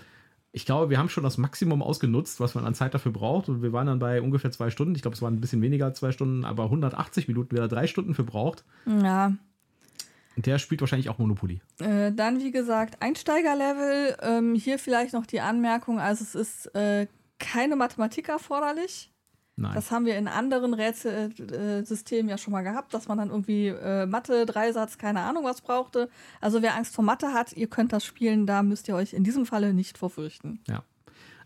ich 0.53 0.65
glaube, 0.65 0.89
wir 0.89 0.97
haben 0.97 1.09
schon 1.09 1.23
das 1.23 1.37
Maximum 1.37 1.81
ausgenutzt, 1.81 2.39
was 2.39 2.55
man 2.55 2.65
an 2.65 2.73
Zeit 2.75 2.93
dafür 2.93 3.11
braucht 3.11 3.47
und 3.49 3.61
wir 3.61 3.71
waren 3.73 3.87
dann 3.87 3.99
bei 3.99 4.21
ungefähr 4.21 4.51
zwei 4.51 4.69
Stunden. 4.69 4.95
Ich 4.95 5.01
glaube, 5.01 5.15
es 5.15 5.21
waren 5.21 5.33
ein 5.35 5.41
bisschen 5.41 5.61
weniger 5.61 5.85
als 5.85 5.99
zwei 5.99 6.11
Stunden, 6.11 6.43
aber 6.45 6.65
180 6.65 7.27
Minuten, 7.27 7.49
wer 7.55 7.61
da 7.61 7.67
drei 7.67 7.87
Stunden 7.87 8.13
für 8.13 8.23
braucht, 8.25 8.65
Ja. 8.85 9.33
und 10.35 10.45
der 10.45 10.59
spielt 10.59 10.81
wahrscheinlich 10.81 11.09
auch 11.09 11.17
Monopoly. 11.19 11.61
Äh, 11.79 12.11
dann, 12.11 12.39
wie 12.39 12.51
gesagt, 12.51 13.01
Einsteigerlevel. 13.01 14.17
Ähm, 14.21 14.55
hier 14.55 14.77
vielleicht 14.79 15.13
noch 15.13 15.25
die 15.25 15.41
Anmerkung: 15.41 15.99
also, 15.99 16.23
es 16.23 16.35
ist 16.35 16.65
äh, 16.75 17.07
keine 17.39 17.75
Mathematik 17.75 18.29
erforderlich. 18.29 19.11
Nein. 19.57 19.73
Das 19.75 19.91
haben 19.91 20.05
wir 20.05 20.17
in 20.17 20.27
anderen 20.27 20.73
Rätselsystemen 20.73 22.29
ja 22.29 22.37
schon 22.37 22.51
mal 22.53 22.61
gehabt, 22.63 22.93
dass 22.93 23.07
man 23.07 23.17
dann 23.17 23.29
irgendwie 23.29 23.67
äh, 23.67 24.05
Mathe, 24.05 24.45
Dreisatz, 24.45 24.97
keine 24.97 25.21
Ahnung 25.21 25.43
was 25.43 25.61
brauchte. 25.61 26.09
Also, 26.39 26.61
wer 26.61 26.75
Angst 26.75 26.95
vor 26.95 27.03
Mathe 27.03 27.33
hat, 27.33 27.53
ihr 27.53 27.67
könnt 27.67 27.93
das 27.93 28.05
spielen, 28.05 28.45
da 28.47 28.63
müsst 28.63 28.87
ihr 28.87 28.95
euch 28.95 29.13
in 29.13 29.23
diesem 29.23 29.45
Falle 29.45 29.73
nicht 29.73 29.97
vorfürchten. 29.97 30.59
Ja. 30.67 30.83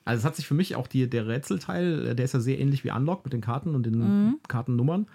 Also 0.07 0.19
es 0.19 0.25
hat 0.25 0.35
sich 0.35 0.45
für 0.47 0.53
mich 0.53 0.75
auch 0.75 0.85
die, 0.87 1.09
der 1.09 1.27
Rätselteil, 1.27 2.09
äh, 2.09 2.15
der 2.15 2.25
ist 2.25 2.33
ja 2.33 2.39
sehr 2.39 2.59
ähnlich 2.59 2.83
wie 2.83 2.91
Unlock 2.91 3.23
mit 3.25 3.33
den 3.33 3.41
Karten 3.41 3.73
und 3.73 3.85
den 3.85 3.97
Mhm. 3.97 4.39
Kartennummern. 4.47 5.07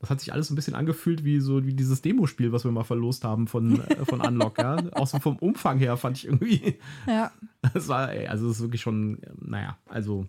Das 0.00 0.10
hat 0.10 0.20
sich 0.20 0.32
alles 0.32 0.46
so 0.48 0.54
ein 0.54 0.56
bisschen 0.56 0.74
angefühlt 0.76 1.24
wie 1.24 1.40
so 1.40 1.66
wie 1.66 1.74
dieses 1.74 2.02
Demospiel, 2.02 2.52
was 2.52 2.64
wir 2.64 2.70
mal 2.70 2.84
verlost 2.84 3.24
haben 3.24 3.46
von, 3.46 3.80
äh, 3.80 4.04
von 4.06 4.20
Unlock, 4.20 4.56
ja. 4.58 4.76
Auch 4.92 5.06
so 5.06 5.18
vom 5.18 5.36
Umfang 5.36 5.78
her 5.78 5.96
fand 5.96 6.16
ich 6.16 6.26
irgendwie. 6.26 6.78
Ja. 7.06 7.30
Das 7.74 7.88
war, 7.88 8.08
also 8.08 8.48
es 8.48 8.56
ist 8.56 8.62
wirklich 8.62 8.80
schon, 8.80 9.22
äh, 9.22 9.30
naja, 9.38 9.76
also 9.88 10.26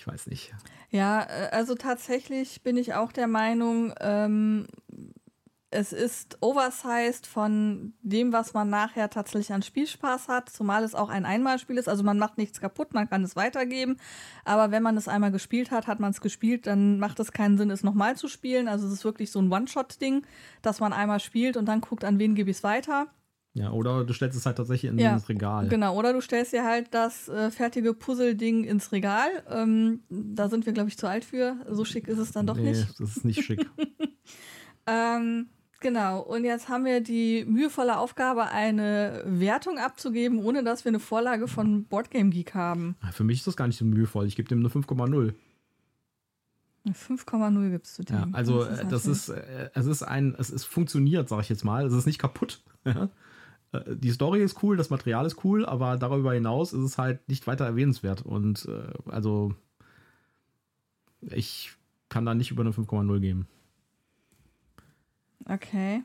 ich 0.00 0.06
weiß 0.06 0.28
nicht. 0.28 0.54
Ja, 0.88 1.24
äh, 1.24 1.50
also 1.52 1.74
tatsächlich 1.74 2.62
bin 2.62 2.78
ich 2.78 2.94
auch 2.94 3.12
der 3.12 3.26
Meinung, 3.26 3.92
ähm, 4.00 4.66
es 5.70 5.92
ist 5.92 6.38
oversized 6.40 7.26
von 7.26 7.92
dem, 8.00 8.32
was 8.32 8.54
man 8.54 8.70
nachher 8.70 9.10
tatsächlich 9.10 9.52
an 9.52 9.62
Spielspaß 9.62 10.26
hat, 10.28 10.48
zumal 10.48 10.84
es 10.84 10.94
auch 10.94 11.10
ein 11.10 11.26
Einmalspiel 11.26 11.76
ist. 11.76 11.88
Also 11.88 12.02
man 12.02 12.18
macht 12.18 12.38
nichts 12.38 12.60
kaputt, 12.60 12.94
man 12.94 13.10
kann 13.10 13.22
es 13.22 13.36
weitergeben. 13.36 13.98
Aber 14.44 14.72
wenn 14.72 14.82
man 14.82 14.96
es 14.96 15.06
einmal 15.06 15.30
gespielt 15.30 15.70
hat, 15.70 15.86
hat 15.86 16.00
man 16.00 16.10
es 16.12 16.22
gespielt, 16.22 16.66
dann 16.66 16.98
macht 16.98 17.20
es 17.20 17.30
keinen 17.30 17.58
Sinn, 17.58 17.70
es 17.70 17.84
nochmal 17.84 18.16
zu 18.16 18.26
spielen. 18.26 18.68
Also 18.68 18.86
es 18.86 18.94
ist 18.94 19.04
wirklich 19.04 19.30
so 19.30 19.38
ein 19.38 19.52
One-Shot-Ding, 19.52 20.26
dass 20.62 20.80
man 20.80 20.94
einmal 20.94 21.20
spielt 21.20 21.58
und 21.58 21.66
dann 21.66 21.82
guckt, 21.82 22.04
an 22.04 22.18
wen 22.18 22.34
gebe 22.34 22.50
ich 22.50 22.56
es 22.56 22.62
weiter. 22.64 23.06
Ja, 23.52 23.72
oder 23.72 24.04
du 24.04 24.12
stellst 24.12 24.38
es 24.38 24.46
halt 24.46 24.56
tatsächlich 24.58 24.92
in 24.92 24.98
Ja, 24.98 25.14
das 25.14 25.28
Regal. 25.28 25.68
Genau, 25.68 25.96
oder 25.98 26.12
du 26.12 26.20
stellst 26.20 26.52
dir 26.52 26.64
halt 26.64 26.94
das 26.94 27.28
äh, 27.28 27.50
fertige 27.50 27.94
Puzzle-Ding 27.94 28.62
ins 28.64 28.92
Regal. 28.92 29.28
Ähm, 29.48 30.00
da 30.08 30.48
sind 30.48 30.66
wir, 30.66 30.72
glaube 30.72 30.88
ich, 30.88 30.96
zu 30.96 31.08
alt 31.08 31.24
für. 31.24 31.56
So 31.68 31.84
schick 31.84 32.06
ist 32.06 32.18
es 32.18 32.30
dann 32.30 32.46
doch 32.46 32.56
nee, 32.56 32.70
nicht. 32.70 33.00
das 33.00 33.16
ist 33.16 33.24
nicht 33.24 33.42
schick. 33.42 33.68
Ähm, 34.86 35.48
genau, 35.80 36.20
und 36.20 36.44
jetzt 36.44 36.68
haben 36.68 36.84
wir 36.84 37.00
die 37.00 37.44
mühevolle 37.46 37.98
Aufgabe, 37.98 38.48
eine 38.48 39.22
Wertung 39.26 39.78
abzugeben, 39.78 40.42
ohne 40.42 40.64
dass 40.64 40.84
wir 40.84 40.90
eine 40.90 40.98
Vorlage 40.98 41.46
von 41.46 41.84
Boardgame 41.84 42.30
Geek 42.30 42.54
haben. 42.54 42.96
Für 43.12 43.22
mich 43.22 43.38
ist 43.38 43.46
das 43.46 43.56
gar 43.56 43.66
nicht 43.66 43.78
so 43.78 43.84
mühevoll. 43.84 44.26
Ich 44.26 44.36
gebe 44.36 44.48
dem 44.48 44.60
eine 44.60 44.68
5,0. 44.68 45.34
Eine 46.82 46.94
5,0 46.94 47.70
gibst 47.70 47.98
du 47.98 48.02
dem. 48.02 48.16
Ja, 48.16 48.28
also 48.32 48.64
Das 48.64 48.80
äh, 48.80 48.86
das 48.88 49.06
ist, 49.06 49.28
äh, 49.28 49.70
es 49.74 49.86
ist 49.86 50.02
ein, 50.02 50.34
es 50.38 50.50
ist 50.50 50.64
funktioniert, 50.64 51.28
sage 51.28 51.42
ich 51.42 51.48
jetzt 51.50 51.64
mal. 51.64 51.84
Es 51.84 51.92
ist 51.92 52.06
nicht 52.06 52.18
kaputt. 52.18 52.62
Äh, 53.72 53.96
Die 53.96 54.10
Story 54.10 54.42
ist 54.42 54.62
cool, 54.62 54.76
das 54.76 54.90
Material 54.90 55.26
ist 55.26 55.44
cool, 55.44 55.66
aber 55.66 55.96
darüber 55.96 56.32
hinaus 56.32 56.72
ist 56.72 56.82
es 56.82 56.98
halt 56.98 57.28
nicht 57.28 57.46
weiter 57.46 57.64
erwähnenswert. 57.64 58.22
Und 58.22 58.66
äh, 58.66 58.92
also 59.10 59.54
ich 61.22 61.72
kann 62.08 62.24
da 62.24 62.34
nicht 62.34 62.50
über 62.50 62.62
eine 62.62 62.72
5,0 62.72 63.20
geben. 63.20 63.46
Okay. 65.46 66.02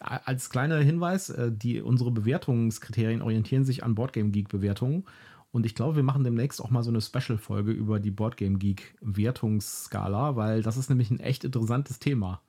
Als 0.00 0.50
kleiner 0.50 0.78
Hinweis, 0.78 1.30
äh, 1.30 1.52
die, 1.52 1.80
unsere 1.80 2.10
Bewertungskriterien 2.10 3.22
orientieren 3.22 3.64
sich 3.64 3.84
an 3.84 3.94
Boardgame 3.94 4.30
Geek 4.30 4.48
Bewertungen. 4.48 5.04
Und 5.52 5.66
ich 5.66 5.74
glaube, 5.74 5.96
wir 5.96 6.02
machen 6.02 6.24
demnächst 6.24 6.62
auch 6.62 6.70
mal 6.70 6.82
so 6.82 6.90
eine 6.90 7.00
Special-Folge 7.00 7.72
über 7.72 8.00
die 8.00 8.10
Boardgame 8.10 8.58
Geek 8.58 8.96
Wertungsskala, 9.00 10.34
weil 10.34 10.62
das 10.62 10.76
ist 10.76 10.88
nämlich 10.88 11.10
ein 11.10 11.20
echt 11.20 11.44
interessantes 11.44 11.98
Thema. 11.98 12.40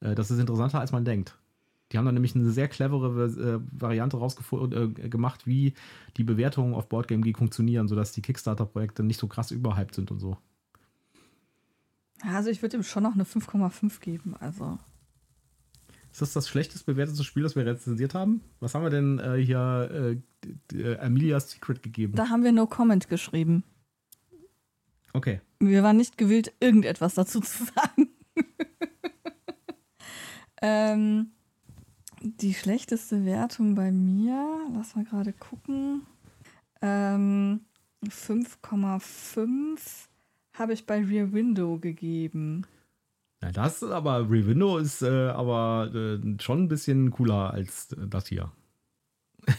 Äh, 0.00 0.14
Das 0.14 0.30
ist 0.30 0.38
interessanter, 0.38 0.80
als 0.80 0.92
man 0.92 1.04
denkt. 1.04 1.36
Die 1.92 1.98
haben 1.98 2.04
da 2.04 2.12
nämlich 2.12 2.34
eine 2.34 2.50
sehr 2.50 2.68
clevere 2.68 3.24
äh, 3.24 3.60
Variante 3.80 4.16
rausgefunden, 4.16 4.96
äh, 4.96 5.08
gemacht, 5.08 5.46
wie 5.46 5.74
die 6.16 6.24
Bewertungen 6.24 6.74
auf 6.74 6.88
Boardgame 6.88 7.22
Geek 7.22 7.38
funktionieren, 7.38 7.86
sodass 7.86 8.12
die 8.12 8.22
Kickstarter-Projekte 8.22 9.02
nicht 9.04 9.20
so 9.20 9.28
krass 9.28 9.52
überhyped 9.52 9.94
sind 9.94 10.10
und 10.10 10.18
so. 10.18 10.36
Also 12.22 12.50
ich 12.50 12.62
würde 12.62 12.76
ihm 12.76 12.82
schon 12.82 13.02
noch 13.02 13.14
eine 13.14 13.24
5,5 13.24 14.00
geben. 14.00 14.34
Also 14.36 14.78
Ist 16.10 16.22
das 16.22 16.32
das 16.32 16.48
schlechtest 16.48 16.86
bewertete 16.86 17.22
Spiel, 17.22 17.44
das 17.44 17.54
wir 17.54 17.66
rezensiert 17.66 18.14
haben? 18.14 18.40
Was 18.58 18.74
haben 18.74 18.82
wir 18.82 18.90
denn 18.90 19.18
äh, 19.18 19.36
hier 19.36 20.18
äh, 20.72 20.76
äh, 20.76 20.98
Amelia's 20.98 21.50
Secret 21.50 21.82
gegeben? 21.82 22.14
da 22.14 22.30
haben 22.30 22.42
wir 22.42 22.52
No 22.52 22.66
Comment 22.66 23.08
geschrieben. 23.08 23.62
Okay. 25.12 25.40
Wir 25.60 25.82
waren 25.82 25.96
nicht 25.96 26.18
gewillt, 26.18 26.52
irgendetwas 26.60 27.14
dazu 27.14 27.40
zu 27.40 27.64
sagen. 27.64 28.08
ähm, 30.62 31.30
die 32.20 32.54
schlechteste 32.54 33.24
Wertung 33.24 33.74
bei 33.74 33.90
mir, 33.90 34.60
lass 34.74 34.96
mal 34.96 35.04
gerade 35.04 35.32
gucken. 35.32 36.02
Ähm, 36.82 37.60
5,5 38.04 39.78
habe 40.54 40.72
ich 40.72 40.86
bei 40.86 41.02
Rear 41.04 41.32
Window 41.32 41.78
gegeben. 41.78 42.66
Ja, 43.42 43.52
das 43.52 43.82
ist 43.82 43.90
aber 43.90 44.30
Revindo 44.30 44.78
ist 44.78 45.02
äh, 45.02 45.28
aber 45.28 45.90
äh, 45.94 46.18
schon 46.40 46.64
ein 46.64 46.68
bisschen 46.68 47.10
cooler 47.10 47.52
als 47.52 47.92
äh, 47.92 48.06
das 48.08 48.26
hier. 48.28 48.50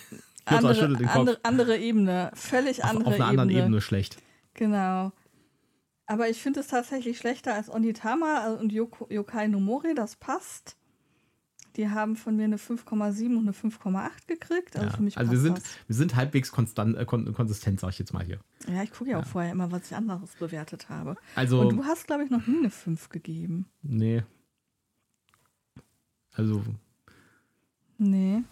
Andere, 0.46 0.76
schüttelt 0.76 1.00
den 1.02 1.08
Kopf. 1.08 1.18
andere, 1.18 1.40
andere 1.44 1.78
Ebene, 1.78 2.32
völlig 2.34 2.84
Auf, 2.84 2.92
andere 2.92 3.08
auf 3.08 3.14
einer 3.16 3.26
Ebene. 3.26 3.42
anderen 3.42 3.50
Ebene 3.50 3.82
schlecht. 3.82 4.18
Genau. 4.54 5.12
Aber 6.06 6.30
ich 6.30 6.42
finde 6.42 6.62
es 6.62 6.68
tatsächlich 6.68 7.18
schlechter 7.18 7.54
als 7.54 7.70
Onitama 7.70 8.54
und 8.54 8.72
Yoko, 8.72 9.08
Yokai 9.10 9.50
no 9.50 9.60
Mori, 9.60 9.94
das 9.94 10.16
passt. 10.16 10.78
Die 11.78 11.90
haben 11.90 12.16
von 12.16 12.36
mir 12.36 12.46
eine 12.46 12.58
5,7 12.58 13.28
und 13.38 13.44
eine 13.44 13.52
5,8 13.52 14.28
gekriegt. 14.28 14.76
Also 14.76 14.90
ja. 14.90 14.96
für 14.96 15.04
mich 15.04 15.18
also 15.18 15.32
wir 15.32 15.40
sind, 15.40 15.58
das. 15.60 15.64
wir 15.88 15.96
sind 15.96 16.16
halbwegs 16.16 16.52
konstant, 16.52 16.98
äh, 16.98 17.06
kon 17.06 17.32
konsistent, 17.34 17.80
sag 17.80 17.90
ich 17.90 18.00
jetzt 18.00 18.14
mal 18.14 18.24
hier. 18.26 18.40
Ja, 18.68 18.82
ich 18.84 18.92
gucke 18.92 19.12
ja 19.12 19.20
auch 19.20 19.26
vorher 19.26 19.52
immer, 19.52 19.72
was 19.72 19.86
ich 19.92 19.96
anderes 19.96 20.34
bewertet 20.36 20.90
habe. 20.90 21.16
Also, 21.36 21.62
Und 21.62 21.78
du 21.78 21.86
hast, 21.86 22.08
glaube 22.08 22.24
ich, 22.24 22.30
noch 22.32 22.46
nie 22.48 22.58
eine 22.58 22.70
5 22.70 23.10
gegeben. 23.10 23.68
nee. 23.84 24.24
Also, 26.34 26.64
Nee. 27.98 28.44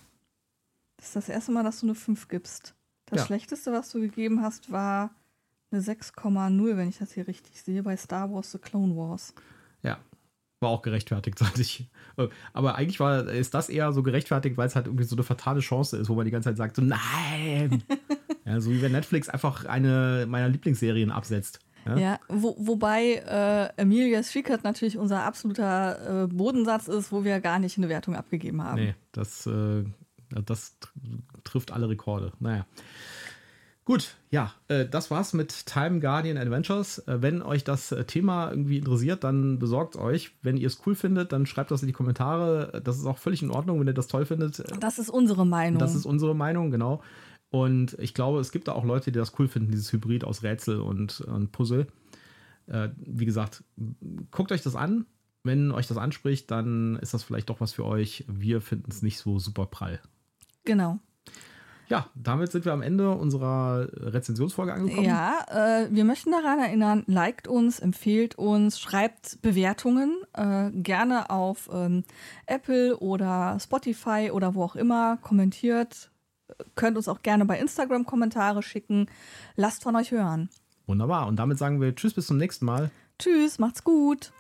Das 0.98 1.08
ist 1.08 1.16
das 1.16 1.30
erste 1.30 1.52
Mal, 1.52 1.64
dass 1.64 1.82
du 1.82 1.86
eine 1.86 1.94
5 1.96 2.28
gibst. 2.30 2.74
Das 3.06 3.20
Ja. 3.20 3.26
schlechteste, 3.28 3.72
was 3.72 3.90
du 3.92 4.00
gegeben 4.00 4.42
hast, 4.42 4.72
war 4.72 5.12
eine 5.72 5.82
6,0, 5.82 6.78
wenn 6.78 6.90
ich 6.90 6.98
das 6.98 7.12
hier 7.14 7.28
richtig 7.28 7.62
sehe, 7.62 7.84
bei 7.84 7.96
Star 7.98 8.32
Wars 8.32 8.52
The 8.52 8.58
Clone 8.60 8.96
Wars. 8.96 9.34
ja. 9.84 10.00
War 10.62 10.70
auch 10.70 10.82
gerechtfertigt, 10.82 11.38
sag 11.40 11.58
ich. 11.60 11.90
Aber 12.54 12.76
eigentlich 12.76 13.00
war, 13.00 13.28
ist 13.28 13.54
das 13.54 13.70
eher 13.70 13.92
so 13.92 14.04
gerechtfertigt, 14.04 14.58
weil 14.58 14.68
es 14.68 14.76
halt 14.76 14.88
irgendwie 14.88 15.04
so 15.04 15.16
eine 15.16 15.24
fatale 15.24 15.60
Chance 15.60 15.98
ist, 15.98 16.10
wo 16.10 16.16
man 16.16 16.26
die 16.26 16.32
ganze 16.32 16.50
Zeit 16.50 16.58
sagt, 16.58 16.76
so 16.78 16.82
nein. 16.82 17.84
ja, 18.46 18.60
so 18.62 18.72
wie 18.72 18.82
wenn 18.82 18.92
Netflix 18.94 19.28
einfach 19.30 19.66
eine 19.66 20.26
meiner 20.28 20.50
Lieblingsserien 20.50 21.12
absetzt. 21.12 21.60
Ja? 21.86 21.98
Ja, 21.98 22.20
wo, 22.30 22.56
wobei 22.60 23.16
äh, 23.78 23.82
Amelia's 23.82 24.32
Secret 24.32 24.64
natürlich 24.64 24.98
unser 24.98 25.24
absoluter 25.24 26.24
äh, 26.24 26.28
Bodensatz 26.28 26.88
ist, 26.88 27.12
wo 27.12 27.24
wir 27.24 27.40
gar 27.42 27.60
nicht 27.60 27.78
eine 27.78 27.90
Wertung 27.90 28.16
abgegeben 28.16 28.64
haben. 28.64 28.82
Nee, 28.82 28.96
das, 29.12 29.46
äh, 29.46 29.84
das 30.46 30.78
tr- 30.82 31.44
trifft 31.44 31.72
alle 31.72 31.88
Rekorde. 31.90 32.32
Naja. 32.40 32.66
Gut, 33.86 34.16
ja, 34.32 34.52
äh, 34.68 34.88
das 34.88 35.12
war's 35.12 35.34
mit 35.34 35.68
Time 35.68 36.00
Guardian 36.00 36.38
Adventures. 36.38 36.98
Äh, 37.08 37.22
wenn 37.22 37.44
euch 37.44 37.64
das 37.64 37.92
äh, 37.92 38.04
Thema 38.04 38.50
irgendwie 38.50 38.80
interessiert, 38.80 39.24
dann 39.24 39.60
besorgt 39.60 39.96
euch. 39.96 40.32
Wenn 40.42 40.58
ihr 40.58 40.66
es 40.66 40.82
cool 40.88 40.96
findet, 40.96 41.32
dann 41.32 41.46
schreibt 41.46 41.70
das 41.70 41.84
in 41.84 41.88
die 41.88 41.94
Kommentare. 41.94 42.82
Das 42.84 42.98
ist 42.98 43.06
auch 43.06 43.20
völlig 43.20 43.44
in 43.44 43.52
Ordnung, 43.52 43.80
wenn 43.80 43.88
ihr 43.88 43.94
das 43.94 44.08
toll 44.08 44.26
findet. 44.26 44.64
Das 44.82 44.98
ist 44.98 45.12
unsere 45.12 45.46
Meinung. 45.46 45.78
Das 45.78 45.94
ist 45.94 46.08
unsere 46.08 46.36
Meinung, 46.36 46.72
genau. 46.72 47.04
Und 47.52 47.96
ich 48.00 48.16
glaube, 48.16 48.40
es 48.40 48.52
gibt 48.52 48.68
da 48.68 48.72
auch 48.72 48.86
Leute, 48.86 49.12
die 49.12 49.20
das 49.20 49.34
cool 49.38 49.48
finden, 49.48 49.70
dieses 49.70 49.94
Hybrid 49.94 50.24
aus 50.24 50.42
Rätsel 50.42 50.82
und, 50.82 51.22
und 51.22 51.52
Puzzle. 51.52 51.86
Äh, 52.66 52.90
wie 52.98 53.26
gesagt, 53.26 53.64
guckt 54.32 54.52
euch 54.52 54.64
das 54.64 54.76
an. 54.76 55.06
Wenn 55.44 55.72
euch 55.72 55.86
das 55.86 55.98
anspricht, 55.98 56.50
dann 56.50 56.96
ist 56.96 57.14
das 57.14 57.22
vielleicht 57.22 57.52
doch 57.52 57.62
was 57.62 57.74
für 57.74 57.86
euch. 57.86 58.26
Wir 58.28 58.62
finden 58.62 58.90
es 58.90 59.04
nicht 59.04 59.20
so 59.20 59.38
super 59.38 59.68
prall. 59.68 60.02
genau. 60.64 61.00
Ja, 61.88 62.08
damit 62.16 62.52
sind 62.52 62.66
wir 62.66 62.74
am 62.74 62.82
Ende 62.82 63.12
unserer 63.12 63.88
Rezensionsfolge 63.94 64.74
angekommen. 64.74 65.06
Ja, 65.06 65.46
äh, 65.50 65.88
wir 65.92 66.04
möchten 66.04 66.32
daran 66.32 66.60
erinnern, 66.60 67.04
liked 67.08 67.48
uns, 67.48 67.80
empfehlt 67.80 68.36
uns, 68.36 68.80
schreibt 68.80 69.42
Bewertungen, 69.42 70.18
äh, 70.34 70.72
gerne 70.72 71.30
auf 71.30 71.70
ähm, 71.72 72.04
Apple 72.48 72.98
oder 72.98 73.58
Spotify 73.60 74.32
oder 74.34 74.56
wo 74.56 74.64
auch 74.64 74.76
immer, 74.76 75.18
kommentiert, 75.18 76.12
könnt 76.76 76.98
uns 76.98 77.08
auch 77.08 77.22
gerne 77.22 77.46
bei 77.46 77.60
Instagram 77.60 78.06
Kommentare 78.06 78.64
schicken. 78.64 79.08
Lasst 79.56 79.84
von 79.84 79.96
euch 79.96 80.12
hören. 80.12 80.50
Wunderbar. 80.88 81.28
Und 81.28 81.38
damit 81.38 81.58
sagen 81.58 81.82
wir 81.82 81.96
Tschüss, 81.96 82.14
bis 82.14 82.28
zum 82.28 82.38
nächsten 82.38 82.66
Mal. 82.66 82.92
Tschüss, 83.18 83.60
macht's 83.60 83.84
gut. 83.84 84.32